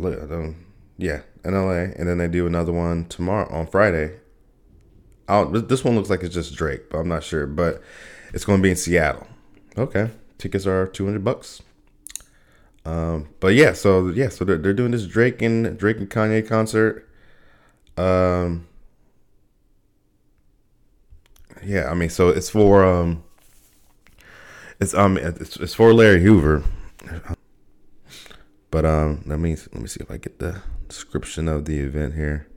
yeah 0.97 1.21
in 1.45 1.53
L.A. 1.53 1.93
And 1.97 2.07
then 2.07 2.17
they 2.17 2.27
do 2.27 2.47
another 2.47 2.73
one 2.73 3.05
tomorrow 3.05 3.51
on 3.53 3.67
Friday. 3.67 4.19
I'll, 5.27 5.49
this 5.49 5.83
one 5.83 5.95
looks 5.95 6.09
like 6.09 6.23
it's 6.23 6.33
just 6.33 6.55
Drake, 6.55 6.89
but 6.89 6.99
I'm 6.99 7.07
not 7.07 7.23
sure. 7.23 7.45
But 7.45 7.81
it's 8.33 8.45
going 8.45 8.59
to 8.59 8.63
be 8.63 8.71
in 8.71 8.75
Seattle. 8.75 9.27
Okay, 9.77 10.09
tickets 10.37 10.65
are 10.65 10.87
two 10.87 11.05
hundred 11.05 11.23
bucks. 11.23 11.61
Um, 12.85 13.27
but 13.41 13.53
yeah, 13.53 13.73
so 13.73 14.07
yeah, 14.07 14.29
so 14.29 14.45
they're, 14.45 14.57
they're 14.57 14.73
doing 14.73 14.91
this 14.91 15.05
Drake 15.05 15.41
and 15.41 15.77
Drake 15.77 15.97
and 15.97 16.09
Kanye 16.09 16.47
concert. 16.47 17.07
Um, 17.97 18.67
yeah, 21.63 21.89
I 21.89 21.93
mean, 21.95 22.09
so 22.09 22.29
it's 22.29 22.49
for 22.49 22.85
um, 22.85 23.23
it's 24.79 24.93
um, 24.93 25.17
it's, 25.17 25.57
it's 25.57 25.73
for 25.73 25.93
Larry 25.93 26.21
Hoover. 26.21 26.63
But 28.69 28.85
um, 28.85 29.23
let 29.25 29.39
me 29.39 29.55
let 29.73 29.81
me 29.81 29.87
see 29.87 30.01
if 30.01 30.11
I 30.11 30.17
get 30.17 30.39
the 30.39 30.61
description 30.87 31.47
of 31.47 31.65
the 31.65 31.79
event 31.79 32.15
here. 32.15 32.47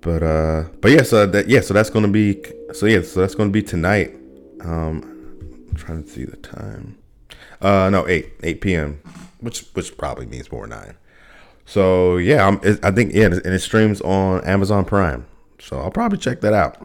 But 0.00 0.22
uh, 0.22 0.64
but 0.80 0.90
yeah, 0.90 1.02
so 1.02 1.26
that 1.26 1.48
yeah, 1.48 1.60
so 1.60 1.74
that's 1.74 1.90
gonna 1.90 2.08
be 2.08 2.42
so 2.72 2.86
yeah, 2.86 3.02
so 3.02 3.20
that's 3.20 3.34
gonna 3.34 3.50
be 3.50 3.62
tonight. 3.62 4.14
Um, 4.62 5.66
I'm 5.70 5.76
trying 5.76 6.02
to 6.02 6.08
see 6.08 6.24
the 6.24 6.36
time. 6.36 6.98
Uh, 7.60 7.88
no, 7.90 8.08
eight 8.08 8.32
eight 8.42 8.60
p.m., 8.60 9.00
which 9.40 9.66
which 9.74 9.96
probably 9.96 10.26
means 10.26 10.50
more 10.50 10.66
nine. 10.66 10.96
So 11.66 12.16
yeah, 12.16 12.46
I'm, 12.46 12.60
I 12.82 12.90
think 12.90 13.14
yeah, 13.14 13.26
and 13.26 13.46
it 13.46 13.60
streams 13.60 14.00
on 14.00 14.44
Amazon 14.44 14.84
Prime. 14.84 15.26
So 15.60 15.78
I'll 15.78 15.92
probably 15.92 16.18
check 16.18 16.40
that 16.40 16.52
out. 16.52 16.84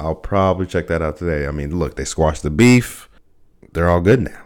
I'll 0.00 0.14
probably 0.14 0.66
check 0.66 0.86
that 0.88 1.02
out 1.02 1.16
today. 1.16 1.46
I 1.46 1.50
mean, 1.50 1.76
look, 1.76 1.96
they 1.96 2.04
squashed 2.04 2.42
the 2.42 2.50
beef. 2.50 3.08
They're 3.72 3.90
all 3.90 4.00
good 4.00 4.20
now. 4.20 4.42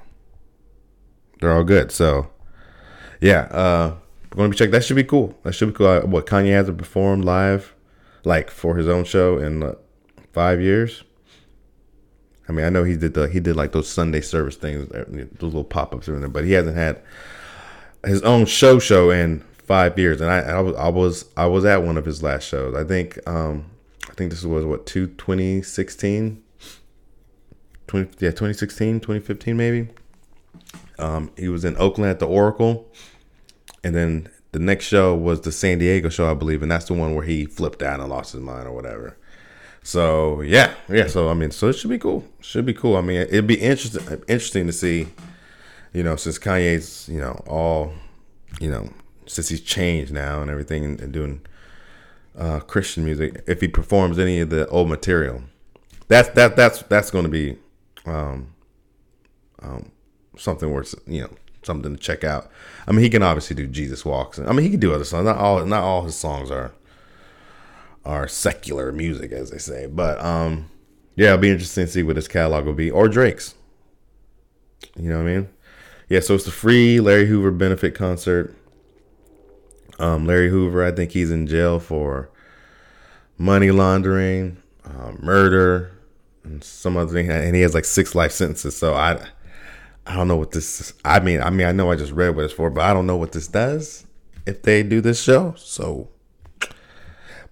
They're 1.41 1.53
all 1.53 1.65
good. 1.65 1.93
So 1.93 2.31
yeah, 3.21 3.43
uh, 3.51 3.95
we're 4.33 4.39
gonna 4.39 4.49
be 4.51 4.57
checked. 4.57 4.73
That 4.73 4.85
should 4.85 4.97
be 4.97 5.05
cool. 5.05 5.39
That 5.43 5.53
should 5.53 5.69
be 5.69 5.75
cool. 5.75 6.01
What 6.03 6.27
Kanye 6.27 6.53
hasn't 6.53 6.79
performed 6.79 7.25
live, 7.25 7.75
like 8.25 8.51
for 8.51 8.77
his 8.77 8.89
own 8.89 9.05
show 9.05 9.39
in 9.39 9.63
uh, 9.63 9.75
five 10.33 10.61
years. 10.61 11.05
I 12.49 12.53
mean, 12.53 12.67
I 12.67 12.71
know 12.71 12.85
he 12.85 12.97
did 12.97 13.15
the 13.15 13.29
he 13.29 13.41
did 13.41 13.57
like 13.57 13.73
those 13.73 13.89
Sunday 13.89 14.21
service 14.21 14.57
things, 14.57 14.91
uh, 14.91 15.05
those 15.07 15.53
little 15.53 15.65
pop 15.65 15.95
ups 15.95 16.07
there, 16.07 16.29
but 16.29 16.45
he 16.45 16.53
hasn't 16.53 16.77
had 16.77 17.01
his 18.05 18.23
own 18.23 18.47
show 18.47 18.79
show 18.79 19.11
in 19.11 19.41
five 19.59 19.99
years. 19.99 20.21
And 20.21 20.31
I, 20.31 20.41
I 20.41 20.61
was 20.61 20.77
I 20.77 20.89
was 20.89 21.25
I 21.37 21.47
was 21.47 21.65
at 21.65 21.83
one 21.83 21.97
of 21.97 22.05
his 22.05 22.23
last 22.23 22.45
shows. 22.45 22.75
I 22.75 22.85
think 22.85 23.19
um 23.29 23.67
I 24.13 24.15
think 24.15 24.31
this 24.31 24.45
was 24.45 24.65
what 24.67 24.85
two 24.85 25.07
2016 25.07 26.43
20, 27.87 28.09
yeah 28.21 28.31
2016 28.31 29.01
2015 29.01 29.57
maybe. 29.57 29.89
Um, 30.99 31.33
he 31.37 31.49
was 31.49 31.65
in 31.65 31.77
Oakland 31.79 32.11
at 32.11 32.19
the 32.19 32.27
Oracle, 32.27 32.93
and 33.83 33.95
then 33.95 34.29
the 34.53 34.59
next 34.59 34.85
show 34.85 35.15
was 35.15 35.41
the 35.41 35.51
San 35.51 35.79
Diego 35.79 36.11
show, 36.11 36.31
I 36.31 36.35
believe, 36.35 36.63
and 36.63 36.71
that's 36.71 36.85
the 36.85 36.95
one 36.95 37.15
where 37.15 37.25
he 37.25 37.47
flipped 37.47 37.83
out 37.83 38.01
and 38.01 38.09
lost 38.11 38.33
his 38.33 38.43
mind 38.43 38.69
or 38.69 38.73
whatever. 38.73 39.17
So 39.83 40.43
yeah, 40.43 40.75
yeah. 40.91 41.07
So 41.07 41.31
I 41.31 41.35
mean, 41.35 41.51
so 41.51 41.69
it 41.69 41.73
should 41.73 41.91
be 41.91 41.99
cool. 41.99 42.25
Should 42.41 42.67
be 42.67 42.75
cool. 42.75 42.97
I 42.97 43.01
mean, 43.01 43.23
it'd 43.23 43.47
be 43.47 43.61
interesting 43.61 44.23
interesting 44.29 44.67
to 44.67 44.73
see, 44.73 45.09
you 45.95 46.03
know, 46.03 46.17
since 46.17 46.39
Kanye's 46.39 47.09
you 47.09 47.19
know 47.19 47.43
all, 47.47 47.95
you 48.61 48.71
know, 48.71 48.91
since 49.27 49.49
he's 49.49 49.63
changed 49.63 50.13
now 50.13 50.43
and 50.43 50.51
everything 50.51 50.85
and, 50.85 51.01
and 51.01 51.13
doing 51.13 51.41
uh, 52.37 52.61
Christian 52.61 53.05
music, 53.05 53.43
if 53.47 53.61
he 53.61 53.69
performs 53.69 54.19
any 54.19 54.41
of 54.41 54.51
the 54.51 54.67
old 54.69 54.89
material, 54.89 55.43
that's 56.09 56.29
that 56.31 56.57
that's 56.57 56.83
that's 56.83 57.11
going 57.11 57.25
to 57.25 57.31
be 57.31 57.59
um, 58.07 58.55
um, 59.61 59.91
something 60.37 60.71
worth 60.71 60.95
you 61.07 61.23
know 61.23 61.31
something 61.63 61.95
to 61.95 62.01
check 62.01 62.25
out. 62.25 62.51
I 62.87 62.93
mean, 62.93 63.03
he 63.03 63.11
can 63.11 63.23
obviously 63.23 63.57
do 63.57 63.67
Jesus 63.67 64.05
Walks. 64.05 64.39
I 64.39 64.53
mean, 64.53 64.65
he 64.65 64.71
can 64.71 64.81
do 64.81 64.95
other 64.95 65.05
songs. 65.05 65.25
Not 65.25 65.37
all 65.37 65.65
not 65.65 65.83
all 65.83 66.03
his 66.03 66.17
songs 66.17 66.51
are 66.51 66.73
are 68.05 68.27
secular 68.29 68.93
music, 68.93 69.33
as 69.33 69.51
they 69.51 69.59
say. 69.59 69.87
But 69.87 70.23
um, 70.25 70.71
yeah, 71.17 71.29
it'll 71.29 71.39
be 71.39 71.51
interesting 71.51 71.87
to 71.87 71.91
see 71.91 72.03
what 72.03 72.17
his 72.17 72.29
catalog 72.29 72.65
will 72.65 72.73
be, 72.73 72.91
or 72.91 73.09
Drake's. 73.09 73.55
You 74.97 75.11
know 75.11 75.19
what 75.19 75.29
I 75.29 75.35
mean? 75.35 75.49
Yeah, 76.09 76.21
so 76.21 76.35
it's 76.35 76.45
the 76.45 76.51
free 76.51 77.01
Larry 77.01 77.27
Hoover 77.27 77.51
benefit 77.51 77.95
concert. 77.95 78.55
Um, 80.03 80.27
Larry 80.27 80.51
Hoover, 80.51 80.85
I 80.85 80.91
think 80.91 81.13
he's 81.13 81.31
in 81.31 81.47
jail 81.47 81.79
for 81.79 82.29
money 83.39 83.71
laundering, 83.71 84.63
uh, 84.85 85.13
murder, 85.19 85.93
and 86.45 86.63
some 86.63 86.97
other 86.97 87.13
thing, 87.13 87.31
and 87.31 87.55
he 87.55 87.63
has 87.63 87.75
like 87.75 87.85
six 87.85 88.15
life 88.15 88.33
sentences. 88.33 88.77
So 88.77 88.95
I, 88.95 89.25
I 90.07 90.17
don't 90.17 90.29
know 90.29 90.37
what 90.37 90.51
this. 90.51 90.81
Is. 90.81 90.95
I 91.05 91.21
mean, 91.21 91.41
I 91.41 91.51
mean, 91.51 91.67
I 91.67 91.73
know 91.73 91.91
I 91.91 91.97
just 91.97 92.13
read 92.13 92.35
what 92.35 92.45
it's 92.45 92.55
for, 92.55 92.71
but 92.71 92.83
I 92.83 92.93
don't 92.93 93.07
know 93.07 93.17
what 93.17 93.33
this 93.33 93.47
does 93.49 94.07
if 94.45 94.63
they 94.63 94.83
do 94.83 95.01
this 95.01 95.23
show. 95.23 95.55
So 95.57 96.09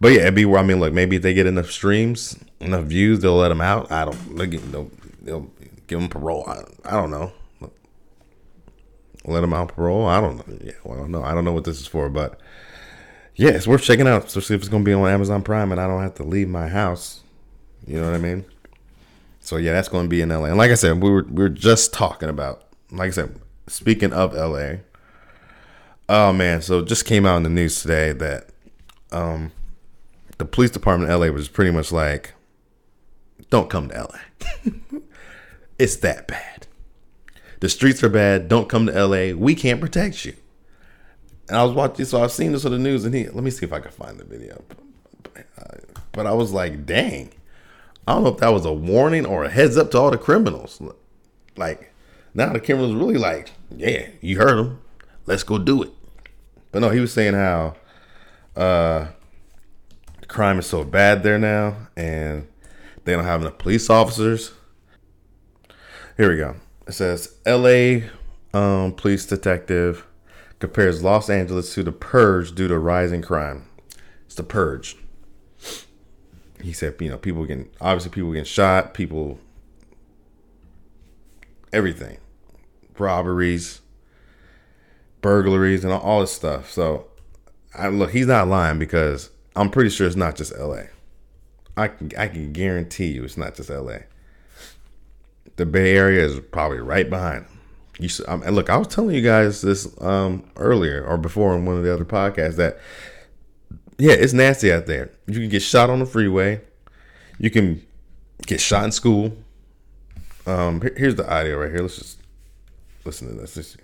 but 0.01 0.13
yeah, 0.13 0.23
it'd 0.23 0.35
be 0.35 0.47
where 0.47 0.59
I 0.59 0.63
mean, 0.63 0.81
look, 0.81 0.95
maybe 0.95 1.17
if 1.17 1.23
they 1.23 1.35
get 1.35 1.47
enough 1.47 1.71
streams, 1.71 2.39
enough 2.59 2.87
views, 2.87 3.21
they'll 3.21 3.37
let 3.37 3.51
him 3.51 3.61
out. 3.61 3.93
I 3.93 4.07
don't. 4.07 4.37
They'll, 4.73 4.91
they'll 5.21 5.51
give 5.87 6.01
him 6.01 6.09
parole. 6.09 6.45
I, 6.49 6.63
I 6.87 6.93
don't 6.93 7.11
know. 7.11 7.33
Let 9.31 9.45
him 9.45 9.53
out 9.53 9.69
parole. 9.69 10.07
I 10.07 10.21
don't 10.21 10.37
know. 10.37 10.59
Yeah, 10.63 10.73
well, 10.85 11.07
no, 11.07 11.23
I 11.23 11.35
don't 11.35 11.45
know 11.45 11.53
what 11.53 11.65
this 11.65 11.81
is 11.81 11.87
for, 11.87 12.09
but 12.09 12.39
yeah, 13.35 13.51
it's 13.51 13.67
worth 13.67 13.83
checking 13.83 14.07
out, 14.07 14.27
especially 14.27 14.57
if 14.57 14.63
it's 14.63 14.69
gonna 14.69 14.85
be 14.85 14.93
on 14.93 15.09
Amazon 15.09 15.43
Prime 15.43 15.73
and 15.73 15.81
I 15.81 15.87
don't 15.87 16.03
have 16.03 16.15
to 16.17 16.23
leave 16.25 16.49
my 16.49 16.69
house. 16.69 17.23
You 17.87 18.01
know 18.01 18.07
what 18.11 18.15
I 18.15 18.19
mean? 18.19 18.45
So 19.41 19.57
yeah, 19.57 19.73
that's 19.73 19.89
gonna 19.89 20.09
be 20.09 20.21
in 20.21 20.29
LA. 20.29 20.45
And 20.45 20.59
like 20.59 20.71
I 20.71 20.75
said, 20.75 21.03
we 21.03 21.11
were 21.11 21.25
we 21.25 21.43
were 21.43 21.49
just 21.49 21.93
talking 21.93 22.29
about. 22.29 22.65
Like 22.91 23.09
I 23.09 23.11
said, 23.13 23.41
speaking 23.67 24.13
of 24.13 24.35
LA. 24.35 24.81
Oh 26.09 26.33
man, 26.33 26.61
so 26.61 26.85
just 26.85 27.05
came 27.05 27.25
out 27.25 27.37
in 27.37 27.45
the 27.45 27.49
news 27.49 27.81
today 27.81 28.13
that 28.13 28.49
um 29.13 29.53
the 30.39 30.45
police 30.45 30.71
department 30.71 31.11
in 31.11 31.21
LA 31.21 31.29
was 31.29 31.49
pretty 31.49 31.71
much 31.71 31.93
like, 31.93 32.33
don't 33.51 33.71
come 33.71 33.89
to 33.89 33.95
LA. 34.03 35.01
it's 35.79 35.97
that 35.97 36.27
bad. 36.27 36.60
The 37.61 37.69
streets 37.69 38.03
are 38.03 38.09
bad. 38.09 38.49
Don't 38.49 38.69
come 38.69 38.87
to 38.87 39.07
LA. 39.07 39.35
We 39.35 39.55
can't 39.55 39.81
protect 39.81 40.25
you. 40.25 40.35
And 41.49 41.57
I 41.59 41.65
was 41.65 41.73
watching, 41.73 42.05
so 42.05 42.23
I've 42.23 42.33
seen 42.33 42.53
this 42.53 42.65
on 42.65 42.73
the 42.73 42.79
news, 42.79 43.05
and 43.05 43.15
he, 43.15 43.29
let 43.29 43.45
me 43.45 43.51
see 43.51 43.67
if 43.67 43.73
I 43.73 43.81
can 43.81 43.91
find 43.91 44.19
the 44.19 44.25
video. 44.25 44.63
But 46.13 46.27
I 46.27 46.33
was 46.33 46.53
like, 46.53 46.87
dang. 46.87 47.33
I 48.07 48.15
don't 48.15 48.25
know 48.25 48.31
if 48.31 48.39
that 48.39 48.53
was 48.53 48.65
a 48.65 48.73
warning 48.73 49.27
or 49.27 49.45
a 49.45 49.51
heads 49.51 49.77
up 49.77 49.91
to 49.93 49.99
all 49.99 50.11
the 50.11 50.19
criminals. 50.19 50.83
Like 51.57 51.93
now 52.35 52.53
the 52.53 52.61
criminals 52.61 52.95
really 52.95 53.19
like, 53.19 53.53
yeah, 53.75 54.09
you 54.21 54.39
heard 54.39 54.57
them. 54.57 54.83
Let's 55.27 55.43
go 55.43 55.59
do 55.59 55.83
it. 55.83 55.91
But 56.73 56.81
no, 56.81 56.91
he 56.91 57.01
was 57.01 57.13
saying 57.13 57.35
how 57.35 57.77
uh, 58.57 59.09
crime 60.29 60.59
is 60.59 60.67
so 60.67 60.85
bad 60.85 61.23
there 61.23 61.39
now, 61.39 61.89
and 61.97 62.49
they 63.05 63.13
don't 63.13 63.25
have 63.25 63.43
enough 63.43 63.59
police 63.59 63.91
officers. 63.91 64.53
Here 66.17 66.31
we 66.31 66.37
go. 66.37 66.57
It 66.91 66.95
says 66.95 67.37
L.A. 67.47 68.11
Um, 68.53 68.95
police 68.95 69.25
detective 69.25 70.05
compares 70.59 71.05
Los 71.05 71.31
Angeles 71.31 71.73
to 71.75 71.85
the 71.85 71.93
Purge 71.93 72.53
due 72.53 72.67
to 72.67 72.77
rising 72.81 73.23
crime. 73.23 73.69
It's 74.27 74.35
the 74.35 74.43
Purge. 74.43 74.97
He 76.61 76.73
said, 76.73 76.97
you 76.99 77.09
know, 77.09 77.17
people 77.17 77.47
getting 77.47 77.71
obviously 77.81 78.11
people 78.11 78.33
getting 78.33 78.45
shot, 78.45 78.93
people, 78.93 79.39
everything, 81.73 82.19
robberies, 82.99 83.83
burglaries, 85.21 85.85
and 85.85 85.93
all 85.93 86.23
this 86.23 86.33
stuff. 86.33 86.73
So, 86.73 87.07
I 87.73 87.87
look, 87.87 88.11
he's 88.11 88.27
not 88.27 88.49
lying 88.49 88.81
because 88.81 89.31
I'm 89.55 89.71
pretty 89.71 89.91
sure 89.91 90.09
it's 90.09 90.17
not 90.17 90.35
just 90.35 90.53
L.A. 90.59 90.89
I 91.77 91.87
can 91.87 92.11
I 92.19 92.27
can 92.27 92.53
guarantee 92.53 93.13
you 93.13 93.23
it's 93.23 93.37
not 93.37 93.55
just 93.55 93.71
L.A. 93.71 94.07
The 95.61 95.67
Bay 95.67 95.95
Area 95.95 96.25
is 96.25 96.41
probably 96.53 96.79
right 96.79 97.11
behind 97.11 97.45
him. 97.45 97.59
You 97.99 98.09
um, 98.29 98.43
and 98.43 98.57
look, 98.57 98.71
I 98.71 98.79
was 98.79 98.89
telling 98.89 99.15
you 99.15 99.21
guys 99.21 99.61
this 99.61 99.87
um, 100.01 100.51
earlier 100.57 101.05
or 101.05 101.19
before 101.19 101.55
in 101.55 101.67
one 101.67 101.77
of 101.77 101.85
the 101.85 101.93
other 101.93 102.07
podcasts 102.07 102.57
that 102.57 102.79
yeah, 103.99 104.15
it's 104.15 104.33
nasty 104.33 104.73
out 104.73 104.87
there. 104.87 105.11
You 105.27 105.35
can 105.35 105.51
get 105.51 105.61
shot 105.61 105.91
on 105.91 105.99
the 105.99 106.07
freeway. 106.07 106.63
You 107.39 107.51
can 107.51 107.87
get 108.47 108.59
shot 108.59 108.85
in 108.85 108.93
school. 108.93 109.37
Um, 110.47 110.81
here's 110.97 111.17
the 111.17 111.31
audio 111.31 111.59
right 111.59 111.71
here. 111.71 111.83
Let's 111.83 111.99
just 111.99 112.19
listen 113.05 113.29
to 113.29 113.35
this. 113.35 113.77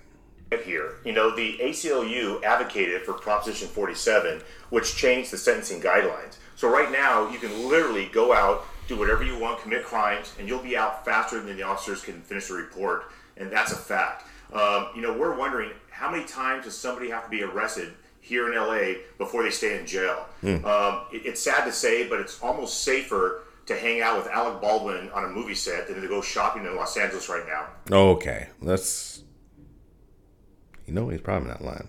Here, 0.64 0.94
you 1.04 1.12
know, 1.12 1.36
the 1.36 1.58
ACLU 1.58 2.42
advocated 2.42 3.02
for 3.02 3.12
Proposition 3.12 3.68
47, 3.68 4.40
which 4.70 4.96
changed 4.96 5.30
the 5.30 5.36
sentencing 5.36 5.82
guidelines. 5.82 6.38
So 6.54 6.70
right 6.70 6.90
now, 6.90 7.28
you 7.28 7.38
can 7.38 7.68
literally 7.68 8.06
go 8.06 8.32
out, 8.32 8.64
do 8.88 8.96
whatever 8.96 9.24
you 9.24 9.38
want, 9.38 9.60
commit 9.60 9.84
crimes, 9.84 10.34
and 10.38 10.48
you'll 10.48 10.62
be 10.62 10.76
out 10.76 11.04
faster 11.04 11.40
than 11.40 11.56
the 11.56 11.62
officers 11.62 12.02
can 12.02 12.20
finish 12.22 12.48
the 12.48 12.54
report, 12.54 13.04
and 13.36 13.50
that's 13.50 13.72
a 13.72 13.76
fact. 13.76 14.24
Um, 14.52 14.88
you 14.94 15.02
know, 15.02 15.16
we're 15.16 15.36
wondering 15.36 15.70
how 15.90 16.10
many 16.10 16.24
times 16.24 16.64
does 16.64 16.76
somebody 16.76 17.10
have 17.10 17.24
to 17.24 17.30
be 17.30 17.42
arrested 17.42 17.92
here 18.20 18.50
in 18.50 18.56
LA 18.56 19.00
before 19.18 19.42
they 19.42 19.50
stay 19.50 19.78
in 19.78 19.86
jail? 19.86 20.26
Mm. 20.42 20.64
Um, 20.64 21.06
it, 21.12 21.26
it's 21.26 21.42
sad 21.42 21.64
to 21.64 21.72
say, 21.72 22.08
but 22.08 22.20
it's 22.20 22.40
almost 22.42 22.82
safer 22.82 23.42
to 23.66 23.76
hang 23.76 24.00
out 24.00 24.16
with 24.16 24.28
Alec 24.28 24.60
Baldwin 24.60 25.10
on 25.10 25.24
a 25.24 25.28
movie 25.28 25.54
set 25.54 25.88
than 25.88 26.00
to 26.00 26.08
go 26.08 26.22
shopping 26.22 26.64
in 26.64 26.76
Los 26.76 26.96
Angeles 26.96 27.28
right 27.28 27.44
now. 27.46 27.66
Okay, 27.90 28.48
let's. 28.60 29.22
You 30.86 30.94
know, 30.94 31.08
he's 31.08 31.20
probably 31.20 31.48
not 31.48 31.62
lying. 31.62 31.88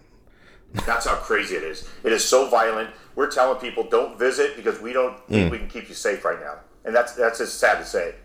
That's 0.86 1.06
how 1.06 1.16
crazy 1.16 1.56
it 1.56 1.64
is. 1.64 1.88
It 2.04 2.12
is 2.12 2.26
so 2.26 2.50
violent. 2.50 2.90
We're 3.16 3.30
telling 3.30 3.60
people 3.60 3.84
don't 3.84 4.18
visit 4.18 4.56
because 4.56 4.82
we 4.82 4.94
don't 4.94 5.20
think 5.28 5.50
mm. 5.50 5.52
we 5.52 5.58
can 5.60 5.70
keep 5.70 5.88
you 5.90 5.96
safe 5.96 6.26
right 6.26 6.40
now, 6.40 6.56
and 6.88 6.96
that's 6.96 7.14
that's 7.14 7.38
just 7.38 7.60
sad 7.60 7.78
to 7.78 7.86
say. 7.86 8.16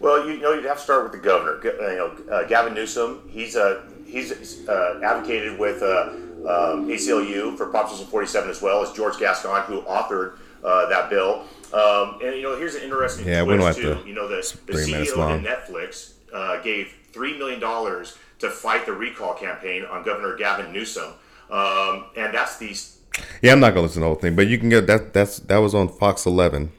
Well, 0.00 0.28
you 0.28 0.38
know, 0.38 0.52
you'd 0.52 0.64
have 0.64 0.76
to 0.76 0.82
start 0.82 1.04
with 1.04 1.12
the 1.12 1.18
governor. 1.18 1.60
You 1.64 1.96
know, 1.96 2.32
uh, 2.34 2.46
Gavin 2.46 2.74
Newsom. 2.74 3.28
He's 3.30 3.54
a 3.54 3.84
he's 4.04 4.68
uh, 4.68 5.00
advocated 5.02 5.58
with 5.58 5.82
uh, 5.82 6.10
um, 6.40 6.88
ACLU 6.88 7.56
for 7.56 7.66
Proposition 7.66 8.06
47 8.08 8.50
as 8.50 8.60
well 8.60 8.82
as 8.82 8.92
George 8.92 9.18
Gascon, 9.18 9.62
who 9.62 9.82
authored 9.82 10.38
uh, 10.64 10.88
that 10.88 11.08
bill. 11.08 11.44
Um, 11.72 12.18
and 12.22 12.34
you 12.34 12.42
know, 12.42 12.58
here's 12.58 12.74
an 12.74 12.82
interesting 12.82 13.26
yeah, 13.26 13.44
twist 13.44 13.78
too. 13.78 14.02
You 14.04 14.14
know, 14.14 14.26
the, 14.26 14.36
the 14.66 14.72
CEO 14.72 15.12
of 15.12 15.40
Netflix 15.40 16.14
uh, 16.34 16.60
gave 16.62 16.92
three 17.12 17.38
million 17.38 17.60
dollars 17.60 18.18
to 18.40 18.50
fight 18.50 18.86
the 18.86 18.92
recall 18.92 19.34
campaign 19.34 19.84
on 19.84 20.02
Governor 20.02 20.36
Gavin 20.36 20.72
Newsom, 20.72 21.12
um, 21.48 22.06
and 22.16 22.34
that's 22.34 22.58
the. 22.58 22.76
Yeah, 23.42 23.52
I'm 23.52 23.60
not 23.60 23.70
gonna 23.70 23.82
listen 23.82 23.96
to 23.96 24.00
the 24.00 24.06
whole 24.06 24.14
thing, 24.14 24.36
but 24.36 24.48
you 24.48 24.58
can 24.58 24.68
get 24.68 24.86
that. 24.86 25.12
That's 25.12 25.38
that 25.40 25.58
was 25.58 25.74
on 25.74 25.88
Fox 25.88 26.26
11. 26.26 26.72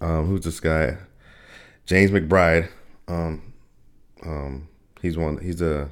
Um, 0.00 0.26
who's 0.26 0.44
this 0.44 0.60
guy? 0.60 0.98
James 1.86 2.10
McBride. 2.10 2.68
Um, 3.08 3.52
um, 4.24 4.68
he's 5.02 5.16
one. 5.16 5.38
He's 5.38 5.60
a 5.60 5.90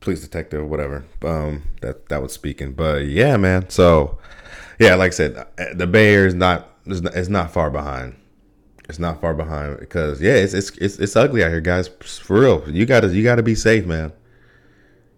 police 0.00 0.20
detective 0.20 0.60
or 0.60 0.66
whatever. 0.66 1.04
Um, 1.22 1.62
that 1.80 2.08
that 2.08 2.22
was 2.22 2.32
speaking, 2.32 2.72
but 2.72 3.06
yeah, 3.06 3.36
man. 3.36 3.68
So 3.70 4.18
yeah, 4.78 4.94
like 4.94 5.12
I 5.12 5.14
said, 5.14 5.46
the 5.74 5.86
Bay 5.86 6.14
Area 6.14 6.28
is 6.28 6.34
not 6.34 6.70
it's 6.86 7.28
not 7.28 7.52
far 7.52 7.70
behind. 7.70 8.16
It's 8.88 8.98
not 8.98 9.20
far 9.20 9.34
behind 9.34 9.80
because 9.80 10.20
yeah, 10.20 10.34
it's 10.34 10.54
it's 10.54 10.70
it's, 10.78 10.98
it's 10.98 11.16
ugly 11.16 11.42
out 11.42 11.50
here, 11.50 11.60
guys. 11.60 11.88
For 11.88 12.40
real, 12.40 12.64
you 12.68 12.86
gotta 12.86 13.08
you 13.08 13.22
gotta 13.22 13.42
be 13.42 13.54
safe, 13.54 13.86
man. 13.86 14.12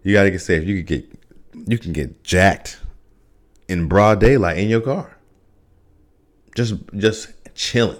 You 0.03 0.13
gotta 0.13 0.31
get 0.31 0.39
safe. 0.39 0.63
You 0.63 0.77
could 0.77 0.85
get 0.85 1.69
you 1.69 1.77
can 1.77 1.91
get 1.91 2.23
jacked 2.23 2.79
in 3.67 3.87
broad 3.87 4.19
daylight 4.19 4.57
in 4.57 4.69
your 4.69 4.81
car. 4.81 5.17
Just 6.55 6.75
just 6.95 7.29
chilling. 7.55 7.99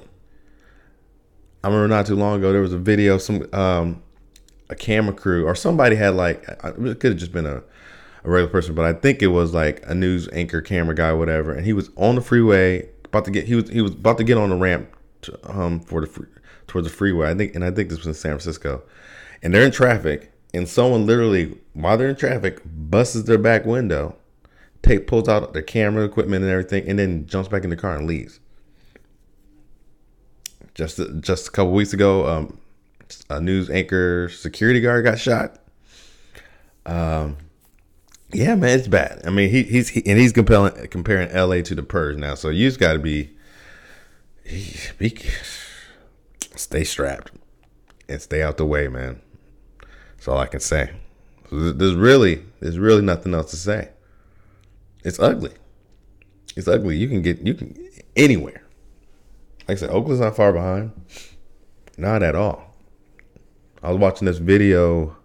I 1.64 1.68
remember 1.68 1.88
not 1.88 2.06
too 2.06 2.16
long 2.16 2.40
ago 2.40 2.52
there 2.52 2.62
was 2.62 2.74
a 2.74 2.78
video 2.78 3.18
some 3.18 3.48
um 3.54 4.02
a 4.70 4.76
camera 4.76 5.14
crew 5.14 5.46
or 5.46 5.56
somebody 5.56 5.96
had 5.96 6.16
like 6.16 6.44
it 6.48 7.00
could 7.00 7.12
have 7.12 7.18
just 7.18 7.32
been 7.32 7.46
a, 7.46 7.58
a 8.24 8.30
regular 8.30 8.52
person, 8.52 8.76
but 8.76 8.86
I 8.86 8.94
think 8.94 9.22
it 9.22 9.28
was 9.28 9.54
like 9.54 9.84
a 9.86 9.96
news 9.96 10.28
anchor 10.32 10.62
camera 10.62 10.96
guy, 10.96 11.14
whatever, 11.14 11.54
and 11.54 11.66
he 11.66 11.74
was 11.74 11.90
on 11.96 12.16
the 12.16 12.22
freeway 12.22 12.90
about 13.06 13.26
to 13.26 13.32
get 13.32 13.46
he 13.46 13.56
was 13.56 13.70
he 13.70 13.82
was 13.82 13.92
about 13.92 14.18
to 14.18 14.24
get 14.24 14.38
on 14.38 14.50
the 14.50 14.56
ramp 14.56 14.96
to, 15.24 15.40
um 15.50 15.80
for 15.80 16.02
the 16.02 16.28
towards 16.68 16.88
the 16.88 16.94
freeway. 16.94 17.30
I 17.30 17.36
think 17.36 17.56
and 17.56 17.64
I 17.64 17.72
think 17.72 17.90
this 17.90 18.00
was 18.00 18.08
in 18.08 18.14
San 18.14 18.32
Francisco, 18.32 18.84
and 19.42 19.54
they're 19.54 19.66
in 19.66 19.72
traffic, 19.72 20.32
and 20.54 20.68
someone 20.68 21.06
literally 21.06 21.58
while 21.74 21.98
they're 21.98 22.10
in 22.10 22.16
traffic 22.16 22.62
busts 22.66 23.22
their 23.24 23.38
back 23.38 23.66
window, 23.66 24.16
take 24.88 25.08
pulls 25.08 25.28
out 25.28 25.54
their 25.54 25.62
camera 25.62 26.04
equipment 26.04 26.44
and 26.44 26.52
everything, 26.52 26.88
and 26.88 26.98
then 26.98 27.28
jumps 27.28 27.50
back 27.50 27.64
in 27.64 27.70
the 27.70 27.76
car 27.76 27.96
and 27.96 28.08
leaves. 28.08 28.40
Just 30.74 31.00
just 31.22 31.48
a 31.48 31.52
couple 31.52 31.74
weeks 31.74 31.94
ago, 31.94 32.28
um, 32.28 32.60
a 33.30 33.42
news 33.42 33.70
anchor 33.70 34.30
security 34.30 34.80
guard 34.80 35.04
got 35.04 35.20
shot. 35.20 35.60
Um, 36.86 37.38
yeah, 38.32 38.56
man, 38.56 38.80
it's 38.80 38.88
bad. 38.88 39.22
I 39.26 39.30
mean, 39.30 39.50
he, 39.50 39.64
he's 39.64 39.90
he, 39.90 40.04
and 40.06 40.20
he's 40.20 40.34
compelling, 40.34 40.88
comparing 40.88 41.30
L.A. 41.30 41.62
to 41.64 41.76
the 41.76 41.84
Purge 41.84 42.18
now. 42.18 42.36
So 42.36 42.50
you 42.50 42.68
just 42.68 42.80
got 42.80 42.94
to 42.94 43.00
be, 43.00 43.32
be, 44.98 45.18
stay 46.56 46.84
strapped 46.84 47.32
and 48.10 48.22
stay 48.22 48.42
out 48.42 48.58
the 48.58 48.66
way, 48.66 48.88
man. 48.88 49.22
That's 50.16 50.28
all 50.28 50.38
I 50.38 50.48
can 50.48 50.60
say. 50.60 50.92
There's 51.52 51.96
really, 51.96 52.44
there's 52.60 52.78
really 52.78 53.02
nothing 53.02 53.34
else 53.34 53.52
to 53.52 53.58
say. 53.58 53.90
It's 55.08 55.20
ugly. 55.20 55.52
It's 56.58 56.68
ugly. 56.68 56.98
You 56.98 57.08
can 57.08 57.22
get 57.22 57.40
you 57.40 57.54
can 57.54 57.74
anywhere. 58.18 58.62
Like 59.66 59.78
I 59.78 59.80
said, 59.80 59.90
Oakland's 59.90 60.20
not 60.20 60.36
far 60.36 60.52
behind. 60.52 60.92
Not 61.98 62.24
at 62.24 62.36
all. 62.36 62.76
I 63.82 63.90
was 63.90 64.00
watching 64.00 64.26
this 64.26 64.38
video. 64.38 65.16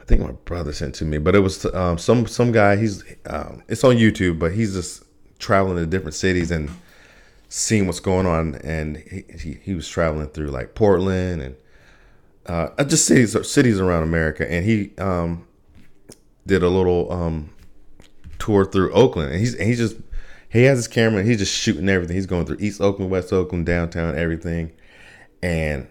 I 0.00 0.04
think 0.04 0.22
my 0.22 0.32
brother 0.32 0.72
sent 0.72 0.94
to 0.96 1.04
me, 1.04 1.18
but 1.18 1.34
it 1.34 1.40
was 1.40 1.66
um, 1.74 1.98
some 1.98 2.26
some 2.26 2.52
guy. 2.52 2.76
He's 2.76 3.04
um, 3.26 3.62
it's 3.68 3.84
on 3.84 3.96
YouTube, 3.96 4.38
but 4.38 4.52
he's 4.52 4.72
just 4.72 5.04
traveling 5.38 5.76
to 5.76 5.84
different 5.84 6.14
cities 6.14 6.50
and 6.50 6.70
seeing 7.50 7.86
what's 7.86 8.00
going 8.00 8.26
on. 8.26 8.54
And 8.64 8.96
he 8.96 9.24
he, 9.38 9.58
he 9.62 9.74
was 9.74 9.86
traveling 9.86 10.28
through 10.28 10.48
like 10.48 10.74
Portland 10.74 11.42
and 11.42 11.56
uh, 12.46 12.82
just 12.84 13.04
cities 13.04 13.36
cities 13.46 13.78
around 13.78 14.04
America, 14.04 14.50
and 14.50 14.64
he 14.64 14.96
um, 14.96 15.46
did 16.46 16.62
a 16.62 16.68
little 16.70 17.12
um, 17.12 17.50
tour 18.44 18.66
through 18.66 18.92
Oakland, 18.92 19.30
and 19.30 19.40
he's 19.40 19.54
and 19.54 19.66
he's 19.66 19.78
just 19.78 19.96
he 20.50 20.64
has 20.64 20.78
his 20.78 20.88
camera, 20.88 21.20
and 21.20 21.28
he's 21.28 21.38
just 21.38 21.54
shooting 21.54 21.88
everything. 21.88 22.14
He's 22.14 22.26
going 22.26 22.44
through 22.44 22.58
East 22.60 22.80
Oakland, 22.80 23.10
West 23.10 23.32
Oakland, 23.32 23.64
downtown, 23.64 24.16
everything, 24.16 24.72
and 25.42 25.88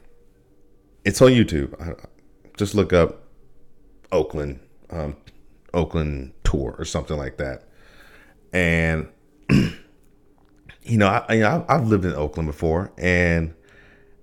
it's 1.03 1.21
on 1.21 1.31
YouTube. 1.31 2.07
Just 2.55 2.75
look 2.75 2.93
up 2.93 3.23
Oakland, 4.11 4.59
um, 4.91 5.17
Oakland 5.73 6.33
tour 6.43 6.75
or 6.77 6.85
something 6.85 7.17
like 7.17 7.37
that. 7.37 7.63
And 8.53 9.07
you 9.49 10.97
know, 10.97 11.07
I, 11.07 11.33
you 11.33 11.41
know, 11.41 11.65
I've 11.67 11.87
lived 11.87 12.05
in 12.05 12.13
Oakland 12.13 12.45
before, 12.45 12.91
and 12.99 13.55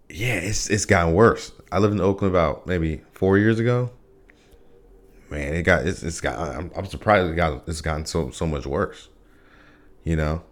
yeah, 0.08 0.34
it's 0.34 0.70
it's 0.70 0.84
gotten 0.84 1.14
worse. 1.14 1.50
I 1.72 1.80
lived 1.80 1.94
in 1.94 2.00
Oakland 2.00 2.32
about 2.32 2.66
maybe 2.68 3.02
four 3.12 3.38
years 3.38 3.58
ago. 3.58 3.90
Man, 5.30 5.54
it 5.54 5.62
got 5.62 5.86
it's, 5.86 6.02
it's 6.02 6.20
got. 6.20 6.38
I'm, 6.38 6.70
I'm 6.76 6.86
surprised 6.86 7.30
it 7.30 7.36
got 7.36 7.68
it's 7.68 7.80
gotten 7.80 8.04
so 8.04 8.30
so 8.30 8.46
much 8.46 8.66
worse. 8.66 9.08
You 10.02 10.16
know, 10.16 10.42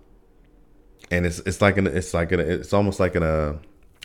and 1.10 1.26
it's 1.26 1.40
it's 1.40 1.60
like 1.60 1.76
an 1.76 1.86
it's 1.86 2.14
like 2.14 2.32
an 2.32 2.40
it's 2.40 2.72
almost 2.72 3.00
like 3.00 3.14
an 3.14 3.22
uh 3.22 3.58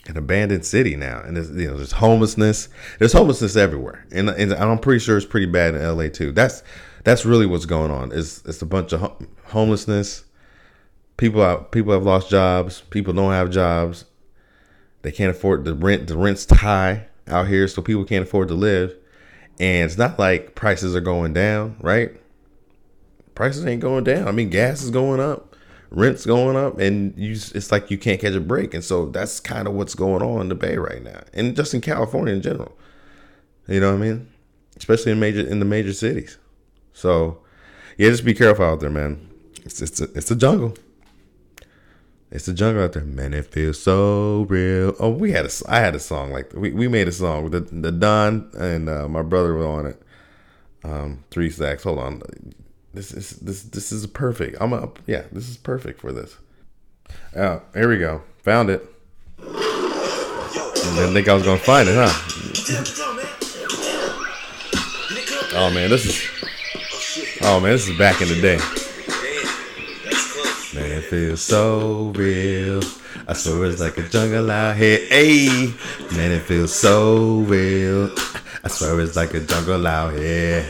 an 0.06 0.16
abandoned 0.16 0.64
city 0.64 0.96
now, 0.96 1.20
and 1.20 1.36
there's 1.36 1.50
you 1.50 1.68
know 1.68 1.76
there's 1.76 1.92
homelessness. 1.92 2.68
There's 2.98 3.12
homelessness 3.12 3.56
everywhere, 3.56 4.06
and, 4.12 4.28
and 4.28 4.52
I'm 4.52 4.78
pretty 4.78 5.00
sure 5.00 5.16
it's 5.16 5.26
pretty 5.26 5.46
bad 5.46 5.74
in 5.74 5.96
LA 5.96 6.08
too. 6.08 6.32
That's 6.32 6.62
that's 7.04 7.24
really 7.24 7.46
what's 7.46 7.66
going 7.66 7.90
on. 7.90 8.12
It's 8.12 8.44
it's 8.44 8.60
a 8.60 8.66
bunch 8.66 8.92
of 8.92 9.16
homelessness, 9.46 10.24
people 11.16 11.42
out, 11.42 11.72
people 11.72 11.92
have 11.92 12.02
lost 12.02 12.30
jobs. 12.30 12.82
People 12.90 13.14
don't 13.14 13.32
have 13.32 13.50
jobs. 13.50 14.04
They 15.02 15.12
can't 15.12 15.30
afford 15.30 15.64
the 15.64 15.74
rent. 15.74 16.06
The 16.06 16.16
rent's 16.16 16.50
high 16.50 17.06
out 17.28 17.48
here, 17.48 17.68
so 17.68 17.82
people 17.82 18.04
can't 18.04 18.26
afford 18.26 18.48
to 18.48 18.54
live. 18.54 18.94
And 19.60 19.84
it's 19.86 19.98
not 19.98 20.18
like 20.18 20.54
prices 20.54 20.96
are 20.96 21.00
going 21.00 21.32
down, 21.32 21.76
right? 21.80 22.10
Prices 23.34 23.64
ain't 23.66 23.80
going 23.80 24.04
down. 24.04 24.28
I 24.28 24.32
mean, 24.32 24.50
gas 24.50 24.82
is 24.82 24.90
going 24.90 25.20
up, 25.20 25.56
rent's 25.90 26.26
going 26.26 26.56
up, 26.56 26.78
and 26.78 27.14
you 27.16 27.32
it's 27.32 27.70
like 27.70 27.90
you 27.90 27.98
can't 27.98 28.20
catch 28.20 28.34
a 28.34 28.40
break. 28.40 28.74
And 28.74 28.82
so 28.82 29.06
that's 29.06 29.40
kind 29.40 29.68
of 29.68 29.74
what's 29.74 29.94
going 29.94 30.22
on 30.22 30.40
in 30.40 30.48
the 30.48 30.54
Bay 30.54 30.76
right 30.76 31.02
now, 31.02 31.20
and 31.32 31.54
just 31.54 31.74
in 31.74 31.80
California 31.80 32.34
in 32.34 32.42
general. 32.42 32.76
You 33.66 33.80
know 33.80 33.92
what 33.92 34.02
I 34.02 34.06
mean? 34.06 34.28
Especially 34.76 35.12
in 35.12 35.20
major 35.20 35.40
in 35.40 35.58
the 35.58 35.64
major 35.64 35.92
cities. 35.92 36.38
So 36.92 37.38
yeah, 37.96 38.10
just 38.10 38.24
be 38.24 38.34
careful 38.34 38.64
out 38.64 38.80
there, 38.80 38.90
man. 38.90 39.28
It's 39.64 39.80
it's 39.80 40.00
a, 40.00 40.04
it's 40.14 40.30
a 40.30 40.36
jungle. 40.36 40.76
It's 42.34 42.46
the 42.46 42.52
jungle 42.52 42.82
out 42.82 42.94
there, 42.94 43.04
man. 43.04 43.32
It 43.32 43.46
feels 43.46 43.80
so 43.80 44.44
real. 44.48 44.96
Oh, 44.98 45.10
we 45.10 45.30
had 45.30 45.46
a, 45.46 45.50
I 45.68 45.78
had 45.78 45.94
a 45.94 46.00
song 46.00 46.32
like 46.32 46.52
we, 46.52 46.72
we 46.72 46.88
made 46.88 47.06
a 47.06 47.12
song 47.12 47.44
with 47.44 47.52
the 47.52 47.60
the 47.60 47.92
Don 47.92 48.50
and 48.58 48.88
uh, 48.88 49.06
my 49.08 49.22
brother 49.22 49.54
was 49.54 49.64
on 49.64 49.86
it. 49.86 50.02
Um, 50.82 51.22
three 51.30 51.48
stacks. 51.48 51.84
Hold 51.84 52.00
on, 52.00 52.22
this 52.92 53.12
is 53.12 53.30
this 53.38 53.62
this 53.62 53.92
is 53.92 54.08
perfect. 54.08 54.56
I'm 54.60 54.72
up. 54.72 54.98
Yeah, 55.06 55.26
this 55.30 55.48
is 55.48 55.56
perfect 55.56 56.00
for 56.00 56.12
this. 56.12 56.36
Uh, 57.36 57.60
here 57.72 57.88
we 57.88 57.98
go. 57.98 58.22
Found 58.42 58.68
it. 58.68 58.84
Didn't 59.38 61.14
think 61.14 61.28
I 61.28 61.34
was 61.34 61.44
gonna 61.44 61.60
find 61.60 61.88
it, 61.88 61.94
huh? 61.96 62.10
Oh 65.54 65.70
man, 65.72 65.88
this 65.88 66.04
is. 66.04 67.40
Oh 67.42 67.60
man, 67.60 67.70
this 67.70 67.86
is 67.86 67.96
back 67.96 68.20
in 68.20 68.26
the 68.26 68.40
day. 68.40 68.83
Feels 71.10 71.42
so 71.42 72.12
real. 72.16 72.82
I 73.28 73.34
swear 73.34 73.66
it's 73.66 73.80
like 73.80 73.98
a 73.98 74.08
jungle 74.08 74.50
out 74.50 74.76
here. 74.76 74.98
Hey, 75.06 75.72
man, 76.12 76.32
it 76.32 76.40
feels 76.40 76.74
so 76.74 77.40
real. 77.40 78.10
I 78.64 78.68
swear 78.68 78.98
it's 79.00 79.14
like 79.14 79.34
a 79.34 79.40
jungle 79.40 79.86
out 79.86 80.14
here. 80.14 80.66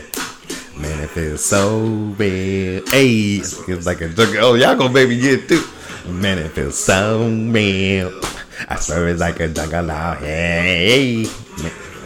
Man, 0.77 0.99
it 1.01 1.09
feels 1.09 1.43
so 1.43 1.79
real. 2.17 2.85
Hey, 2.87 3.37
it's 3.37 3.85
like 3.87 4.01
a 4.01 4.09
jungle. 4.09 4.37
Oh, 4.43 4.53
y'all 4.55 4.75
gonna 4.75 4.93
make 4.93 5.09
get 5.19 5.47
too. 5.47 5.63
Man, 6.07 6.37
it 6.37 6.49
feels 6.49 6.77
so 6.77 7.27
real. 7.27 8.21
I 8.69 8.75
swear 8.75 9.07
it's 9.07 9.21
like 9.21 9.39
a 9.39 9.47
jungle 9.47 9.89
out 9.89 10.19
here. 10.19 10.27
Hey, 10.61 11.23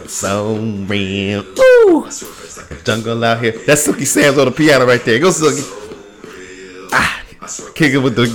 so 0.06 0.56
real. 0.56 1.44
Ooh, 1.58 2.08
jungle 2.84 3.22
out 3.24 3.42
here. 3.42 3.52
That's 3.66 3.82
Silky 3.82 4.06
Sam's 4.06 4.38
on 4.38 4.46
the 4.46 4.52
piano 4.52 4.86
right 4.86 5.04
there. 5.04 5.18
Go, 5.18 5.30
Silky. 5.30 5.79
Kick 7.74 7.94
it 7.94 7.98
with 7.98 8.16
the. 8.16 8.26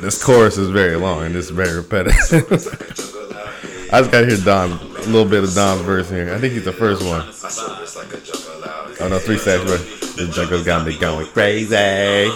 This 0.00 0.22
chorus 0.22 0.58
is 0.58 0.70
very 0.70 0.96
long 0.96 1.24
and 1.24 1.36
it's 1.36 1.50
very 1.50 1.76
repetitive. 1.76 2.50
I 3.92 4.00
just 4.00 4.10
gotta 4.10 4.26
hear 4.26 4.36
Don, 4.38 4.72
a 4.72 4.76
little 5.06 5.24
bit 5.24 5.44
of 5.44 5.54
Don's 5.54 5.82
verse 5.82 6.10
here. 6.10 6.34
I 6.34 6.38
think 6.38 6.52
he's 6.54 6.64
the 6.64 6.72
first 6.72 7.02
one. 7.02 7.22
Oh 9.00 9.08
no, 9.08 9.18
three 9.18 9.38
stacks, 9.38 9.62
but 9.64 9.80
the 10.16 10.30
jungle's 10.34 10.64
got 10.64 10.84
me 10.86 10.98
going 10.98 11.26
crazy. 11.28 12.30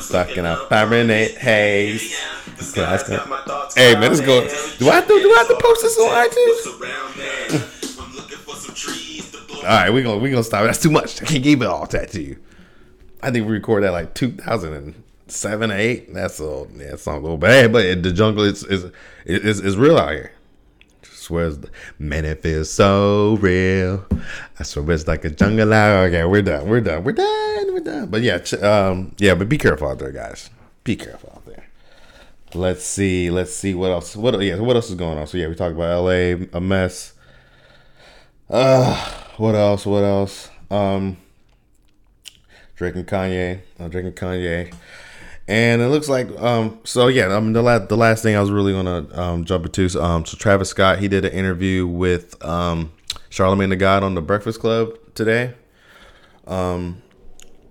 Sucking 0.00 0.44
up 0.44 0.68
Fahrenheit 0.68 1.38
haze. 1.38 2.16
Hey 3.74 3.94
man, 3.94 4.02
let's 4.02 4.20
go. 4.20 4.46
Do 4.78 4.90
I 4.90 4.96
have 4.96 5.08
to 5.08 5.20
do 5.20 5.32
I 5.32 5.38
have 5.38 5.48
to 5.48 5.58
post 5.58 5.82
this 5.82 5.98
on 5.98 6.10
iTunes? 6.28 6.66
All 9.62 9.66
right, 9.66 9.90
we 9.90 10.02
gonna 10.02 10.18
we 10.18 10.30
gonna 10.30 10.44
stop. 10.44 10.64
That's 10.64 10.82
too 10.82 10.90
much. 10.90 11.22
I 11.22 11.24
can't 11.24 11.42
give 11.42 11.62
it 11.62 11.66
all 11.66 11.86
that 11.86 12.10
to 12.12 12.22
you. 12.22 12.36
I 13.22 13.30
think 13.30 13.46
we 13.46 13.52
recorded 13.52 13.86
that 13.86 13.92
like 13.92 14.14
2007, 14.14 15.70
eight. 15.70 16.14
That's 16.14 16.40
a 16.40 16.66
it's 16.76 17.06
not 17.06 17.16
a 17.16 17.20
little 17.20 17.38
bad, 17.38 17.72
but 17.72 18.02
the 18.02 18.12
jungle 18.12 18.44
is 18.44 18.64
is 18.64 18.86
is, 19.24 19.60
is 19.60 19.76
real 19.76 19.98
out 19.98 20.12
here. 20.12 20.32
I 21.02 21.06
swear, 21.06 21.52
man, 21.98 22.24
it 22.24 22.42
feels 22.42 22.70
so 22.70 23.36
real. 23.40 24.06
I 24.58 24.62
swear 24.62 24.90
it's 24.92 25.06
like 25.06 25.24
a 25.24 25.30
jungle 25.30 25.72
out. 25.72 26.06
Okay, 26.06 26.24
we're 26.24 26.42
done. 26.42 26.68
We're 26.68 26.80
done. 26.80 27.04
We're 27.04 27.12
done. 27.12 27.74
We're 27.74 27.80
done. 27.80 28.06
But 28.06 28.22
yeah, 28.22 28.40
um, 28.62 29.14
yeah, 29.18 29.34
but 29.34 29.48
be 29.48 29.58
careful 29.58 29.88
out 29.88 29.98
there, 29.98 30.12
guys. 30.12 30.50
Be 30.82 30.96
careful 30.96 31.32
out 31.34 31.44
there. 31.46 31.66
Let's 32.54 32.84
see. 32.84 33.30
Let's 33.30 33.54
see 33.54 33.74
what 33.74 33.90
else. 33.90 34.16
What 34.16 34.40
yeah? 34.40 34.58
What 34.58 34.76
else 34.76 34.88
is 34.88 34.96
going 34.96 35.18
on? 35.18 35.26
So 35.26 35.36
yeah, 35.38 35.48
we 35.48 35.54
talked 35.54 35.74
about 35.74 35.90
L.A. 35.90 36.48
a 36.52 36.60
mess. 36.60 37.12
Uh, 38.48 38.96
what 39.36 39.54
else? 39.54 39.86
What 39.86 40.02
else? 40.02 40.48
Um. 40.70 41.18
And 42.80 43.06
Kanye, 43.06 43.60
and 43.78 43.92
Kanye, 43.92 44.72
and 45.46 45.82
it 45.82 45.88
looks 45.88 46.08
like 46.08 46.30
um. 46.40 46.80
So 46.84 47.08
yeah, 47.08 47.36
I 47.36 47.40
mean 47.40 47.52
the 47.52 47.60
last 47.62 47.88
the 47.88 47.96
last 47.96 48.22
thing 48.22 48.36
I 48.36 48.40
was 48.40 48.50
really 48.50 48.72
gonna 48.72 49.06
um, 49.20 49.44
jump 49.44 49.66
into. 49.66 50.02
Um, 50.02 50.24
so 50.24 50.36
Travis 50.38 50.70
Scott 50.70 50.98
he 50.98 51.06
did 51.06 51.24
an 51.26 51.32
interview 51.32 51.86
with 51.86 52.42
um 52.44 52.92
Charlemagne 53.28 53.68
the 53.68 53.76
God 53.76 54.02
on 54.02 54.14
the 54.14 54.22
Breakfast 54.22 54.60
Club 54.60 54.94
today. 55.14 55.52
Um, 56.46 57.02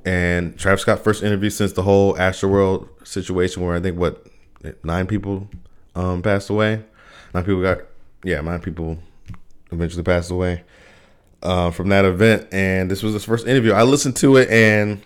and 0.06 0.58
Travis 0.60 0.82
Scott 0.82 1.04
first 1.04 1.24
interview 1.24 1.50
since 1.50 1.74
the 1.74 1.84
whole 1.84 2.14
Astroworld 2.16 2.88
situation 3.08 3.64
where 3.64 3.76
I 3.76 3.80
think 3.80 3.98
what 3.98 4.28
nine 4.84 5.08
people 5.08 5.48
um 5.96 6.22
passed 6.22 6.52
away. 6.52 6.84
Nine 7.34 7.44
people 7.46 7.64
got 7.64 7.80
yeah 8.24 8.42
nine 8.42 8.60
people 8.60 9.00
eventually 9.72 10.04
passed 10.04 10.30
away 10.30 10.64
uh, 11.44 11.72
from 11.72 11.90
that 11.90 12.06
event, 12.06 12.48
and 12.52 12.90
this 12.90 13.04
was 13.04 13.14
his 13.14 13.26
first 13.26 13.48
interview. 13.48 13.72
I 13.72 13.84
listened 13.84 14.16
to 14.18 14.38
it, 14.38 14.50
and 14.50 15.02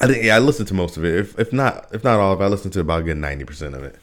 I 0.00 0.06
think 0.06 0.24
yeah, 0.24 0.36
I 0.36 0.38
listened 0.38 0.68
to 0.68 0.74
most 0.74 0.96
of 0.96 1.04
it. 1.04 1.14
If 1.14 1.38
if 1.38 1.52
not 1.52 1.88
if 1.92 2.04
not 2.04 2.18
all 2.18 2.32
of 2.32 2.40
it, 2.40 2.44
I 2.44 2.48
listened 2.48 2.72
to 2.74 2.80
about 2.80 3.04
good 3.04 3.16
ninety 3.16 3.44
percent 3.44 3.74
of 3.74 3.84
it. 3.84 3.96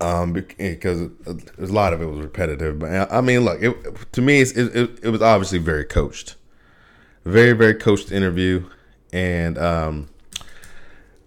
Um, 0.00 0.32
because 0.32 1.08
a 1.26 1.36
lot 1.58 1.94
of 1.94 2.02
it 2.02 2.06
was 2.06 2.20
repetitive, 2.20 2.78
but 2.78 3.10
I 3.10 3.20
mean, 3.22 3.40
look, 3.40 3.62
it, 3.62 4.12
to 4.12 4.20
me, 4.20 4.42
it, 4.42 4.56
it, 4.56 4.98
it 5.04 5.08
was 5.08 5.22
obviously 5.22 5.58
very 5.58 5.84
coached, 5.84 6.34
very 7.24 7.52
very 7.52 7.74
coached 7.74 8.12
interview, 8.12 8.68
and 9.12 9.56
um, 9.56 10.08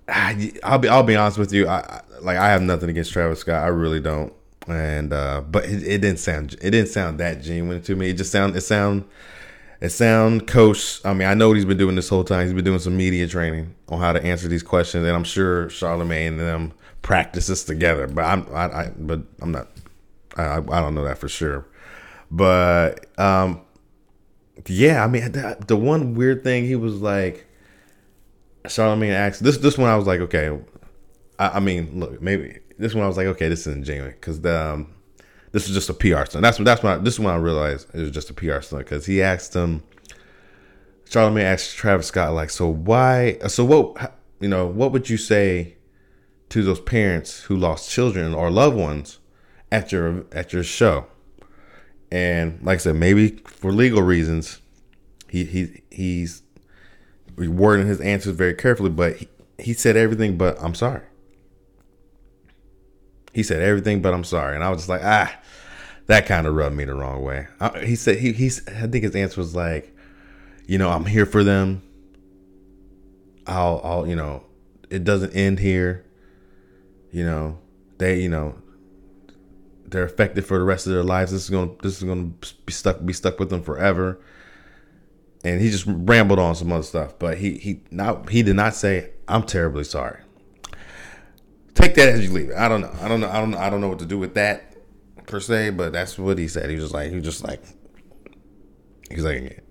I, 0.07 0.53
I'll 0.63 0.77
be 0.77 0.89
I'll 0.89 1.01
be 1.01 1.15
honest 1.15 1.39
with 1.39 1.53
you, 1.53 1.67
I 1.67 2.01
like 2.21 2.37
I 2.37 2.49
have 2.49 2.61
nothing 2.61 2.89
against 2.89 3.13
Travis 3.13 3.39
Scott, 3.39 3.63
I 3.63 3.67
really 3.67 4.01
don't 4.01 4.33
and 4.67 5.13
uh, 5.13 5.41
but 5.41 5.65
it, 5.65 5.83
it, 5.83 6.01
didn't 6.01 6.19
sound 6.19 6.53
it 6.61 6.71
didn't 6.71 6.89
sound 6.89 7.19
that 7.19 7.41
genuine 7.41 7.81
to 7.83 7.95
me. 7.95 8.09
It 8.09 8.13
just 8.13 8.31
sound 8.31 8.55
it 8.55 8.61
sound 8.61 9.05
it 9.79 9.89
sound 9.89 10.47
coach. 10.47 11.03
I 11.05 11.13
mean, 11.13 11.27
I 11.27 11.33
know 11.33 11.47
what 11.47 11.55
he's 11.55 11.65
been 11.65 11.77
doing 11.77 11.95
this 11.95 12.09
whole 12.09 12.23
time. 12.23 12.45
He's 12.45 12.53
been 12.53 12.65
doing 12.65 12.79
some 12.79 12.97
media 12.97 13.27
training 13.27 13.75
on 13.89 13.99
how 13.99 14.13
to 14.13 14.23
answer 14.23 14.47
these 14.47 14.63
questions, 14.63 15.05
and 15.05 15.15
I'm 15.15 15.23
sure 15.23 15.69
Charlemagne 15.69 16.33
and 16.33 16.39
them 16.39 16.73
practices 17.01 17.63
together. 17.63 18.07
But 18.07 18.25
I'm 18.25 18.47
I, 18.53 18.65
I 18.65 18.91
but 18.97 19.21
I'm 19.41 19.51
not 19.51 19.67
I, 20.35 20.57
I 20.57 20.81
don't 20.81 20.95
know 20.95 21.03
that 21.05 21.17
for 21.17 21.29
sure. 21.29 21.65
But 22.29 23.05
um, 23.19 23.61
yeah, 24.65 25.03
I 25.03 25.07
mean 25.07 25.31
the, 25.31 25.57
the 25.65 25.77
one 25.77 26.13
weird 26.13 26.43
thing 26.43 26.65
he 26.65 26.75
was 26.75 26.95
like. 27.01 27.45
Charlemagne 28.67 29.13
asked 29.13 29.41
this. 29.41 29.55
This 29.57 29.77
one 29.77 29.89
I 29.89 29.95
was 29.95 30.07
like, 30.07 30.19
okay. 30.19 30.59
I, 31.39 31.49
I 31.49 31.59
mean, 31.61 32.01
look, 32.01 32.21
maybe 32.21 32.59
this 32.77 32.93
one 32.93 33.03
I 33.03 33.07
was 33.07 33.17
like, 33.17 33.27
okay, 33.27 33.49
this 33.49 33.67
isn't 33.67 33.85
genuine 33.85 34.13
because 34.13 34.41
the 34.41 34.73
um, 34.73 34.93
this 35.51 35.67
is 35.67 35.73
just 35.73 35.89
a 35.89 35.93
PR 35.93 36.25
stunt. 36.25 36.43
That's 36.43 36.59
what 36.59 36.65
that's 36.65 36.83
when 36.83 36.93
I, 36.93 36.97
this 36.97 37.19
one 37.19 37.33
I 37.33 37.37
realized 37.37 37.87
it 37.93 37.99
was 37.99 38.11
just 38.11 38.29
a 38.29 38.33
PR 38.33 38.61
stunt 38.61 38.85
because 38.85 39.05
he 39.05 39.21
asked 39.21 39.55
him. 39.55 39.83
Charlemagne 41.09 41.45
asked 41.45 41.77
Travis 41.77 42.07
Scott 42.07 42.33
like, 42.33 42.49
so 42.49 42.67
why? 42.67 43.37
So 43.47 43.63
what? 43.63 44.19
You 44.39 44.49
know, 44.49 44.67
what 44.67 44.91
would 44.91 45.09
you 45.09 45.17
say 45.17 45.77
to 46.49 46.63
those 46.63 46.79
parents 46.79 47.43
who 47.43 47.55
lost 47.55 47.89
children 47.89 48.33
or 48.33 48.51
loved 48.51 48.75
ones 48.75 49.19
at 49.71 49.91
your 49.91 50.25
at 50.31 50.53
your 50.53 50.63
show? 50.63 51.07
And 52.11 52.61
like 52.61 52.75
I 52.75 52.77
said, 52.79 52.95
maybe 52.95 53.37
for 53.45 53.71
legal 53.71 54.01
reasons, 54.01 54.61
he 55.29 55.43
he 55.45 55.81
he's 55.89 56.43
wording 57.37 57.87
his 57.87 58.01
answers 58.01 58.35
very 58.35 58.53
carefully, 58.53 58.89
but 58.89 59.17
he, 59.17 59.27
he 59.57 59.73
said 59.73 59.95
everything 59.95 60.37
but 60.37 60.61
I'm 60.61 60.75
sorry. 60.75 61.01
He 63.37 63.43
said 63.43 63.61
everything, 63.61 64.01
but 64.01 64.15
I'm 64.15 64.23
sorry. 64.23 64.55
And 64.55 64.63
I 64.63 64.71
was 64.71 64.79
just 64.79 64.89
like, 64.89 65.03
ah, 65.03 65.31
that 66.07 66.25
kind 66.25 66.47
of 66.47 66.55
rubbed 66.55 66.75
me 66.75 66.85
the 66.85 66.95
wrong 66.95 67.21
way. 67.21 67.45
I, 67.59 67.85
he 67.85 67.95
said 67.95 68.17
he 68.17 68.31
he's. 68.31 68.67
I 68.67 68.87
think 68.87 69.03
his 69.03 69.15
answer 69.15 69.39
was 69.39 69.53
like, 69.53 69.95
you 70.65 70.79
know, 70.79 70.89
I'm 70.89 71.05
here 71.05 71.27
for 71.27 71.43
them. 71.43 71.83
I'll 73.45 73.79
I'll 73.83 74.07
you 74.07 74.15
know, 74.15 74.43
it 74.89 75.03
doesn't 75.03 75.35
end 75.35 75.59
here. 75.59 76.03
You 77.11 77.25
know, 77.25 77.59
they 77.99 78.21
you 78.21 78.29
know, 78.29 78.55
they're 79.85 80.05
affected 80.05 80.43
for 80.43 80.57
the 80.57 80.65
rest 80.65 80.87
of 80.87 80.93
their 80.93 81.03
lives. 81.03 81.31
This 81.31 81.43
is 81.43 81.51
gonna 81.51 81.73
this 81.83 81.97
is 81.97 82.03
gonna 82.05 82.31
be 82.65 82.73
stuck 82.73 83.05
be 83.05 83.13
stuck 83.13 83.39
with 83.39 83.51
them 83.51 83.61
forever. 83.61 84.19
And 85.43 85.61
he 85.61 85.69
just 85.69 85.85
rambled 85.85 86.39
on 86.39 86.55
some 86.55 86.71
other 86.71 86.81
stuff, 86.81 87.19
but 87.19 87.37
he 87.37 87.59
he 87.59 87.81
not 87.91 88.29
he 88.29 88.41
did 88.41 88.55
not 88.55 88.73
say 88.73 89.11
I'm 89.27 89.43
terribly 89.43 89.83
sorry 89.83 90.21
take 91.77 91.95
that 91.95 92.09
as 92.09 92.23
you 92.23 92.31
leave 92.31 92.49
it. 92.49 92.57
I 92.57 92.67
don't 92.67 92.81
know. 92.81 92.93
I 93.01 93.07
don't 93.07 93.19
know. 93.19 93.29
I 93.29 93.39
don't 93.39 93.51
know. 93.51 93.57
I 93.57 93.69
don't 93.69 93.81
know 93.81 93.89
what 93.89 93.99
to 93.99 94.05
do 94.05 94.17
with 94.17 94.33
that 94.33 94.75
per 95.27 95.39
se, 95.39 95.71
but 95.71 95.93
that's 95.93 96.17
what 96.17 96.37
he 96.37 96.47
said. 96.47 96.69
He 96.69 96.75
was 96.75 96.85
just 96.85 96.93
like 96.93 97.09
he 97.09 97.15
was 97.15 97.25
just 97.25 97.43
like 97.43 97.61
he's 99.09 99.23
like 99.23 99.63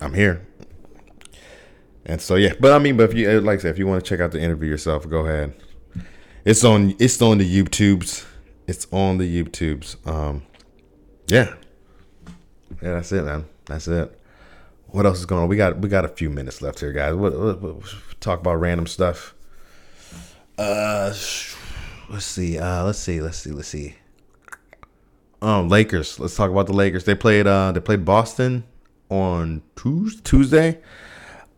I'm 0.00 0.14
here. 0.14 0.46
And 2.04 2.20
so 2.20 2.36
yeah, 2.36 2.54
but 2.58 2.72
I 2.72 2.78
mean, 2.78 2.96
but 2.96 3.10
if 3.10 3.16
you 3.16 3.40
like 3.40 3.58
I 3.58 3.62
said, 3.62 3.70
if 3.70 3.78
you 3.78 3.86
want 3.86 4.02
to 4.02 4.08
check 4.08 4.20
out 4.20 4.32
the 4.32 4.40
interview 4.40 4.68
yourself, 4.68 5.08
go 5.08 5.26
ahead. 5.26 5.54
It's 6.44 6.64
on. 6.64 6.94
It's 6.98 7.20
on 7.20 7.38
the 7.38 7.62
YouTubes. 7.62 8.24
It's 8.66 8.86
on 8.90 9.18
the 9.18 9.44
YouTubes. 9.44 10.06
Um, 10.06 10.42
yeah, 11.26 11.54
yeah, 12.82 12.94
that's 12.94 13.12
it, 13.12 13.24
man. 13.24 13.46
That's 13.66 13.88
it. 13.88 14.18
What 14.86 15.04
else 15.04 15.18
is 15.18 15.26
going 15.26 15.42
on? 15.42 15.48
We 15.48 15.56
got 15.56 15.78
we 15.78 15.88
got 15.90 16.06
a 16.06 16.08
few 16.08 16.30
minutes 16.30 16.62
left 16.62 16.80
here, 16.80 16.92
guys. 16.92 17.14
What, 17.14 17.38
what, 17.38 17.60
what 17.60 17.82
talk 18.20 18.40
about 18.40 18.54
random 18.54 18.86
stuff? 18.86 19.34
Uh, 20.58 21.14
let's 22.10 22.24
see. 22.24 22.58
Uh, 22.58 22.84
let's 22.84 22.98
see. 22.98 23.20
Let's 23.20 23.38
see. 23.38 23.52
Let's 23.52 23.68
see. 23.68 23.94
Um, 25.40 25.68
Lakers. 25.68 26.18
Let's 26.18 26.36
talk 26.36 26.50
about 26.50 26.66
the 26.66 26.72
Lakers. 26.72 27.04
They 27.04 27.14
played. 27.14 27.46
Uh, 27.46 27.72
they 27.72 27.80
played 27.80 28.04
Boston 28.04 28.64
on 29.08 29.62
Tuesday. 29.76 30.80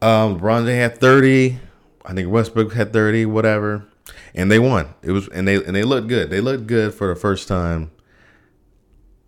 Um, 0.03 0.39
LeBron 0.39 0.67
had 0.67 0.99
thirty. 0.99 1.59
I 2.05 2.13
think 2.13 2.31
Westbrook 2.31 2.75
had 2.75 2.93
thirty. 2.93 3.25
Whatever, 3.25 3.87
and 4.35 4.51
they 4.53 4.59
won. 4.59 4.95
It 5.03 5.13
was 5.13 5.29
and 5.29 5.49
they 5.49 5.57
and 5.57 5.75
they 5.75 5.85
looked 5.85 6.09
good. 6.09 6.29
They 6.29 6.41
looked 6.41 6.67
good 6.67 6.93
for 6.93 7.09
the 7.09 7.19
first 7.19 7.49
time 7.49 7.91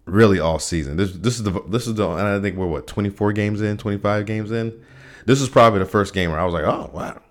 really 0.05 0.39
all 0.39 0.59
season. 0.59 0.97
This 0.99 1.13
this 1.13 1.37
is 1.37 1.45
the 1.45 1.63
this 1.69 1.87
is 1.87 1.95
the 1.95 2.09
and 2.11 2.27
I 2.27 2.41
think 2.41 2.57
we're 2.57 2.67
what 2.67 2.87
24 2.87 3.33
games 3.33 3.63
in, 3.63 3.79
25 3.79 4.27
games 4.27 4.51
in. 4.51 4.85
This 5.25 5.41
is 5.41 5.49
probably 5.49 5.79
the 5.79 5.87
first 5.87 6.13
game 6.13 6.31
where 6.31 6.41
I 6.41 6.45
was 6.45 6.53
like, 6.53 6.65
"Oh, 6.65 6.91
wow. 6.93 7.23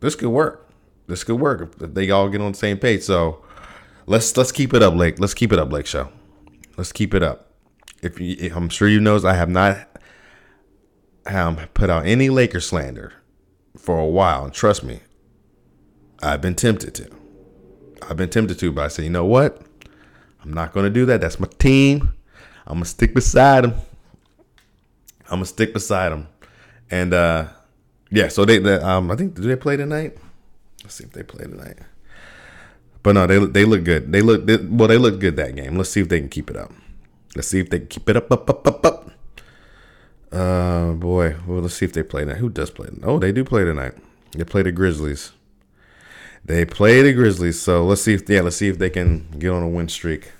This 0.00 0.14
could 0.14 0.30
work. 0.30 0.69
This 1.10 1.24
could 1.24 1.36
work 1.40 1.74
if 1.80 1.94
they 1.94 2.10
all 2.10 2.28
get 2.28 2.40
on 2.40 2.52
the 2.52 2.58
same 2.58 2.78
page." 2.78 3.02
So, 3.02 3.44
let's 4.06 4.36
let's 4.36 4.52
keep 4.52 4.72
it 4.74 4.82
up, 4.82 4.94
Lake. 4.94 5.20
Let's 5.20 5.34
keep 5.34 5.52
it 5.52 5.58
up, 5.58 5.70
Lake 5.70 5.86
Show. 5.86 6.10
Let's 6.76 6.92
keep 6.92 7.14
it 7.14 7.22
up. 7.22 7.52
If, 8.02 8.18
you, 8.18 8.52
I'm 8.54 8.70
sure 8.70 8.88
you 8.88 9.00
knows 9.00 9.24
I 9.24 9.34
have 9.34 9.50
not 9.50 9.86
um, 11.26 11.56
put 11.74 11.90
out 11.90 12.06
any 12.06 12.30
Laker 12.30 12.60
slander 12.60 13.12
for 13.76 13.98
a 13.98 14.06
while, 14.06 14.44
and 14.44 14.54
trust 14.54 14.82
me, 14.82 15.00
I've 16.22 16.40
been 16.40 16.54
tempted 16.54 16.94
to. 16.94 17.10
I've 18.08 18.16
been 18.16 18.30
tempted 18.30 18.58
to, 18.58 18.72
but 18.72 18.84
I 18.84 18.88
say, 18.88 19.04
you 19.04 19.10
know 19.10 19.26
what? 19.26 19.62
I'm 20.42 20.52
not 20.52 20.72
going 20.72 20.84
to 20.84 20.90
do 20.90 21.04
that. 21.06 21.20
That's 21.20 21.38
my 21.38 21.48
team. 21.58 22.14
I'm 22.66 22.74
going 22.74 22.84
to 22.84 22.88
stick 22.88 23.14
beside 23.14 23.64
them. 23.64 23.74
I'm 25.24 25.38
going 25.38 25.42
to 25.42 25.48
stick 25.48 25.72
beside 25.74 26.10
them. 26.10 26.28
And 26.90 27.12
uh, 27.12 27.48
yeah, 28.10 28.28
so 28.28 28.44
they, 28.44 28.58
they 28.58 28.74
um, 28.74 29.10
I 29.10 29.16
think, 29.16 29.34
do 29.34 29.42
they 29.42 29.56
play 29.56 29.76
tonight? 29.76 30.16
Let's 30.90 30.96
see 30.96 31.04
if 31.04 31.12
they 31.12 31.22
play 31.22 31.44
tonight. 31.44 31.78
But 33.04 33.12
no, 33.12 33.24
they 33.24 33.38
they 33.38 33.64
look 33.64 33.84
good. 33.84 34.10
They 34.10 34.22
look 34.22 34.44
they, 34.44 34.56
well. 34.56 34.88
They 34.88 34.98
look 34.98 35.20
good 35.20 35.36
that 35.36 35.54
game. 35.54 35.76
Let's 35.76 35.90
see 35.90 36.00
if 36.00 36.08
they 36.08 36.18
can 36.18 36.28
keep 36.28 36.50
it 36.50 36.56
up. 36.56 36.72
Let's 37.36 37.46
see 37.46 37.60
if 37.60 37.70
they 37.70 37.78
can 37.78 37.86
keep 37.86 38.08
it 38.08 38.16
up, 38.16 38.32
up, 38.32 38.50
up, 38.50 38.66
up, 38.66 38.84
up. 38.84 39.10
Uh, 40.32 40.94
boy. 40.94 41.36
Well, 41.46 41.60
let's 41.60 41.74
see 41.74 41.84
if 41.84 41.92
they 41.92 42.02
play 42.02 42.22
tonight. 42.22 42.38
Who 42.38 42.48
does 42.48 42.72
play? 42.72 42.88
Oh, 43.04 43.20
they 43.20 43.30
do 43.30 43.44
play 43.44 43.64
tonight. 43.64 43.92
They 44.32 44.42
play 44.42 44.62
the 44.62 44.72
Grizzlies. 44.72 45.30
They 46.44 46.64
play 46.64 47.02
the 47.02 47.12
Grizzlies, 47.12 47.62
so 47.62 47.84
let's 47.84 48.02
see 48.02 48.14
if 48.14 48.28
yeah, 48.28 48.40
let's 48.40 48.56
see 48.56 48.66
if 48.66 48.78
they 48.78 48.90
can 48.90 49.30
get 49.38 49.50
on 49.50 49.62
a 49.62 49.68
win 49.68 49.88
streak. 49.88 50.32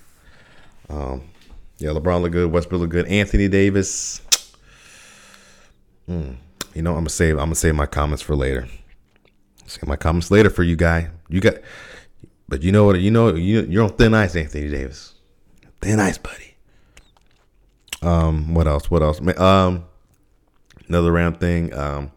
Um, 0.89 1.29
yeah, 1.77 1.91
LeBron 1.91 2.23
look 2.23 2.33
good, 2.33 2.51
Westbrook 2.51 2.81
look 2.81 2.89
good, 2.89 3.07
Anthony 3.07 3.47
Davis. 3.47 4.19
Mm, 6.09 6.35
you 6.73 6.81
know, 6.81 6.91
I'm 6.91 6.97
gonna 6.97 7.09
save 7.09 7.35
I'm 7.35 7.45
gonna 7.45 7.55
save 7.55 7.75
my 7.75 7.85
comments 7.85 8.21
for 8.21 8.35
later. 8.35 8.67
My 9.85 9.95
comments 9.95 10.31
later 10.31 10.49
for 10.49 10.63
you, 10.63 10.75
guy. 10.75 11.09
You 11.29 11.41
got, 11.41 11.55
but 12.47 12.63
you 12.63 12.71
know 12.71 12.85
what? 12.85 12.99
You 12.99 13.11
know 13.11 13.33
you 13.35 13.61
you're 13.63 13.83
on 13.83 13.93
thin 13.93 14.13
ice, 14.13 14.35
Anthony 14.35 14.69
Davis. 14.69 15.15
Thin 15.81 15.99
ice, 15.99 16.17
buddy. 16.17 16.55
Um, 18.01 18.53
what 18.53 18.67
else? 18.67 18.89
What 18.89 19.01
else? 19.01 19.19
Um, 19.37 19.85
another 20.87 21.11
round 21.11 21.39
thing. 21.39 21.73
Um, 21.73 22.11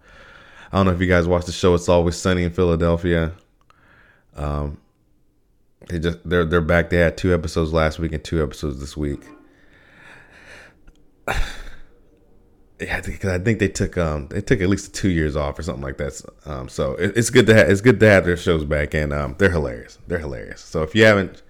I 0.72 0.76
don't 0.78 0.86
know 0.86 0.92
if 0.92 1.00
you 1.00 1.06
guys 1.06 1.26
watch 1.28 1.46
the 1.46 1.52
show. 1.52 1.74
It's 1.74 1.88
always 1.88 2.16
sunny 2.16 2.42
in 2.42 2.50
Philadelphia. 2.50 3.32
Um, 4.34 4.78
they 5.88 5.98
just 5.98 6.18
they're 6.28 6.44
they're 6.44 6.60
back. 6.60 6.90
They 6.90 6.96
had 6.96 7.16
two 7.16 7.32
episodes 7.34 7.72
last 7.72 7.98
week 7.98 8.12
and 8.12 8.24
two 8.24 8.42
episodes 8.42 8.80
this 8.80 8.96
week. 8.96 9.22
Yeah, 12.80 13.00
because 13.00 13.30
I 13.30 13.38
think 13.38 13.60
they 13.60 13.68
took 13.68 13.96
um 13.96 14.26
they 14.28 14.40
took 14.40 14.60
at 14.60 14.68
least 14.68 14.94
two 14.94 15.08
years 15.10 15.36
off 15.36 15.58
or 15.58 15.62
something 15.62 15.82
like 15.82 15.96
that. 15.98 16.20
Um, 16.44 16.68
so 16.68 16.94
it, 16.94 17.16
it's 17.16 17.30
good 17.30 17.46
to 17.46 17.54
have 17.54 17.70
it's 17.70 17.80
good 17.80 18.00
to 18.00 18.06
have 18.08 18.24
their 18.24 18.36
shows 18.36 18.64
back, 18.64 18.94
and 18.94 19.12
um, 19.12 19.36
they're 19.38 19.50
hilarious. 19.50 19.98
They're 20.08 20.18
hilarious. 20.18 20.60
So 20.60 20.82
if 20.82 20.94
you 20.94 21.04
haven't 21.04 21.42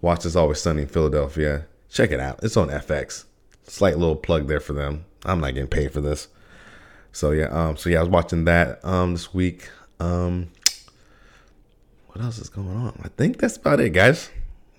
watched 0.00 0.24
It's 0.24 0.36
Always 0.36 0.60
Sunny 0.60 0.82
in 0.82 0.88
Philadelphia, 0.88 1.66
check 1.90 2.10
it 2.12 2.20
out. 2.20 2.40
It's 2.42 2.56
on 2.56 2.68
FX. 2.68 3.24
Slight 3.64 3.98
little 3.98 4.16
plug 4.16 4.48
there 4.48 4.60
for 4.60 4.72
them. 4.72 5.04
I'm 5.24 5.40
not 5.40 5.52
getting 5.54 5.68
paid 5.68 5.92
for 5.92 6.00
this. 6.00 6.28
So 7.12 7.32
yeah, 7.32 7.48
um, 7.48 7.76
so 7.76 7.90
yeah, 7.90 7.98
I 7.98 8.02
was 8.02 8.10
watching 8.10 8.46
that 8.46 8.82
um 8.82 9.12
this 9.12 9.34
week. 9.34 9.68
Um, 9.98 10.48
what 12.06 12.24
else 12.24 12.38
is 12.38 12.48
going 12.48 12.68
on? 12.68 12.98
I 13.04 13.08
think 13.08 13.38
that's 13.38 13.58
about 13.58 13.80
it, 13.80 13.90
guys. 13.90 14.30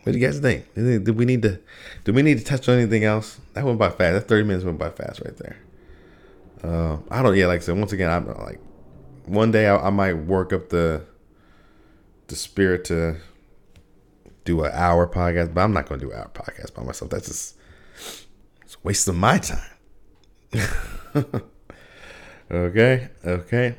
What 0.01 0.13
do 0.13 0.17
you 0.17 0.25
guys 0.25 0.39
think? 0.39 0.65
Do 0.73 1.13
we 1.13 1.25
need 1.25 1.43
to 1.43 1.59
do 2.05 2.11
we 2.11 2.23
need 2.23 2.39
to 2.39 2.43
touch 2.43 2.67
on 2.67 2.79
anything 2.79 3.03
else? 3.03 3.39
That 3.53 3.65
went 3.65 3.77
by 3.77 3.89
fast. 3.89 4.13
That 4.13 4.27
30 4.27 4.47
minutes 4.47 4.65
went 4.65 4.79
by 4.79 4.89
fast 4.89 5.21
right 5.23 5.37
there. 5.37 5.57
Uh, 6.63 6.97
I 7.09 7.21
don't 7.21 7.35
yeah, 7.35 7.47
like 7.47 7.61
I 7.61 7.63
said, 7.63 7.77
once 7.77 7.91
again, 7.91 8.09
I'm 8.09 8.27
like 8.27 8.59
one 9.25 9.51
day 9.51 9.67
I, 9.67 9.87
I 9.87 9.89
might 9.89 10.13
work 10.13 10.53
up 10.53 10.69
the 10.69 11.05
the 12.27 12.35
spirit 12.35 12.85
to 12.85 13.17
do 14.45 14.63
an 14.63 14.71
hour 14.73 15.07
podcast, 15.07 15.53
but 15.53 15.61
I'm 15.61 15.73
not 15.73 15.87
gonna 15.87 16.01
do 16.01 16.11
an 16.11 16.19
hour 16.19 16.31
podcast 16.33 16.73
by 16.73 16.83
myself. 16.83 17.11
That's 17.11 17.27
just 17.27 17.57
it's 18.63 18.75
a 18.75 18.77
waste 18.83 19.07
of 19.07 19.15
my 19.15 19.37
time. 19.37 19.69
okay, 22.51 23.09
okay 23.25 23.75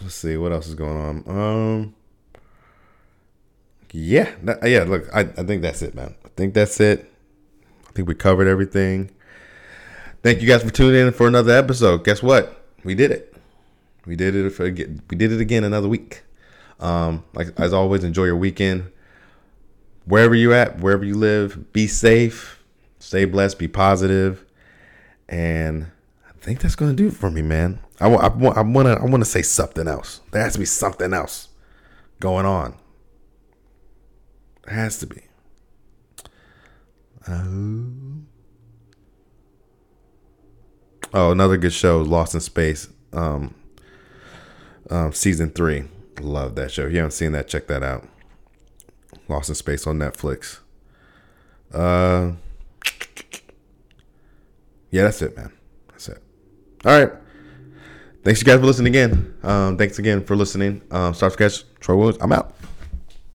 let's 0.00 0.14
see 0.14 0.36
what 0.36 0.52
else 0.52 0.68
is 0.68 0.74
going 0.74 0.96
on. 0.96 1.24
Um, 1.26 1.94
yeah, 3.92 4.30
yeah. 4.64 4.84
Look, 4.84 5.08
I, 5.14 5.20
I 5.20 5.44
think 5.44 5.62
that's 5.62 5.82
it, 5.82 5.94
man. 5.94 6.14
I 6.24 6.28
think 6.36 6.54
that's 6.54 6.78
it. 6.80 7.10
I 7.88 7.92
think 7.92 8.08
we 8.08 8.14
covered 8.14 8.46
everything. 8.46 9.10
Thank 10.20 10.42
you 10.42 10.48
guys 10.48 10.64
for 10.64 10.70
tuning 10.70 11.06
in 11.06 11.12
for 11.12 11.28
another 11.28 11.52
episode. 11.52 12.02
Guess 12.04 12.24
what? 12.24 12.64
We 12.82 12.96
did 12.96 13.12
it. 13.12 13.36
We 14.04 14.16
did 14.16 14.34
it 14.34 14.50
for 14.50 14.64
we 14.64 14.72
did 15.16 15.30
it 15.30 15.40
again 15.40 15.62
another 15.62 15.86
week. 15.86 16.22
Um, 16.80 17.24
like 17.34 17.48
as 17.56 17.72
always, 17.72 18.02
enjoy 18.02 18.24
your 18.24 18.36
weekend. 18.36 18.90
Wherever 20.06 20.34
you're 20.34 20.54
at, 20.54 20.80
wherever 20.80 21.04
you 21.04 21.14
live, 21.14 21.72
be 21.72 21.86
safe, 21.86 22.64
stay 22.98 23.26
blessed, 23.26 23.58
be 23.58 23.68
positive, 23.68 24.44
and 25.28 25.86
I 26.26 26.32
think 26.40 26.60
that's 26.60 26.74
gonna 26.74 26.94
do 26.94 27.08
it 27.08 27.14
for 27.14 27.30
me, 27.30 27.42
man. 27.42 27.78
I, 28.00 28.08
I, 28.08 28.26
I 28.26 28.62
to 28.62 29.24
say 29.24 29.42
something 29.42 29.86
else. 29.86 30.20
There 30.32 30.42
has 30.42 30.54
to 30.54 30.58
be 30.58 30.64
something 30.64 31.12
else 31.12 31.48
going 32.18 32.46
on. 32.46 32.74
There 34.64 34.74
has 34.74 34.98
to 34.98 35.06
be. 35.06 35.22
Uh, 37.26 38.27
oh, 41.14 41.30
another 41.30 41.56
good 41.56 41.72
show, 41.72 42.00
Lost 42.00 42.34
in 42.34 42.40
Space, 42.40 42.88
um, 43.12 43.54
um, 44.90 45.12
season 45.12 45.50
three. 45.50 45.84
Love 46.20 46.54
that 46.56 46.70
show. 46.70 46.86
If 46.86 46.92
you 46.92 46.98
haven't 46.98 47.12
seen 47.12 47.32
that, 47.32 47.48
check 47.48 47.66
that 47.68 47.82
out. 47.82 48.06
Lost 49.28 49.48
in 49.48 49.54
Space 49.54 49.86
on 49.86 49.98
Netflix. 49.98 50.58
Uh, 51.72 52.32
yeah, 54.90 55.04
that's 55.04 55.22
it, 55.22 55.36
man. 55.36 55.52
That's 55.90 56.08
it. 56.08 56.22
All 56.84 56.98
right. 56.98 57.12
Thanks 58.24 58.40
you 58.40 58.46
guys 58.46 58.60
for 58.60 58.66
listening 58.66 58.92
again. 58.92 59.34
Um, 59.42 59.76
thanks 59.76 59.98
again 59.98 60.24
for 60.24 60.36
listening. 60.36 60.82
Um, 60.90 61.14
Star 61.14 61.30
Sketch, 61.30 61.64
Troy 61.80 61.96
Woods. 61.96 62.18
I'm 62.20 62.32
out. 62.32 62.57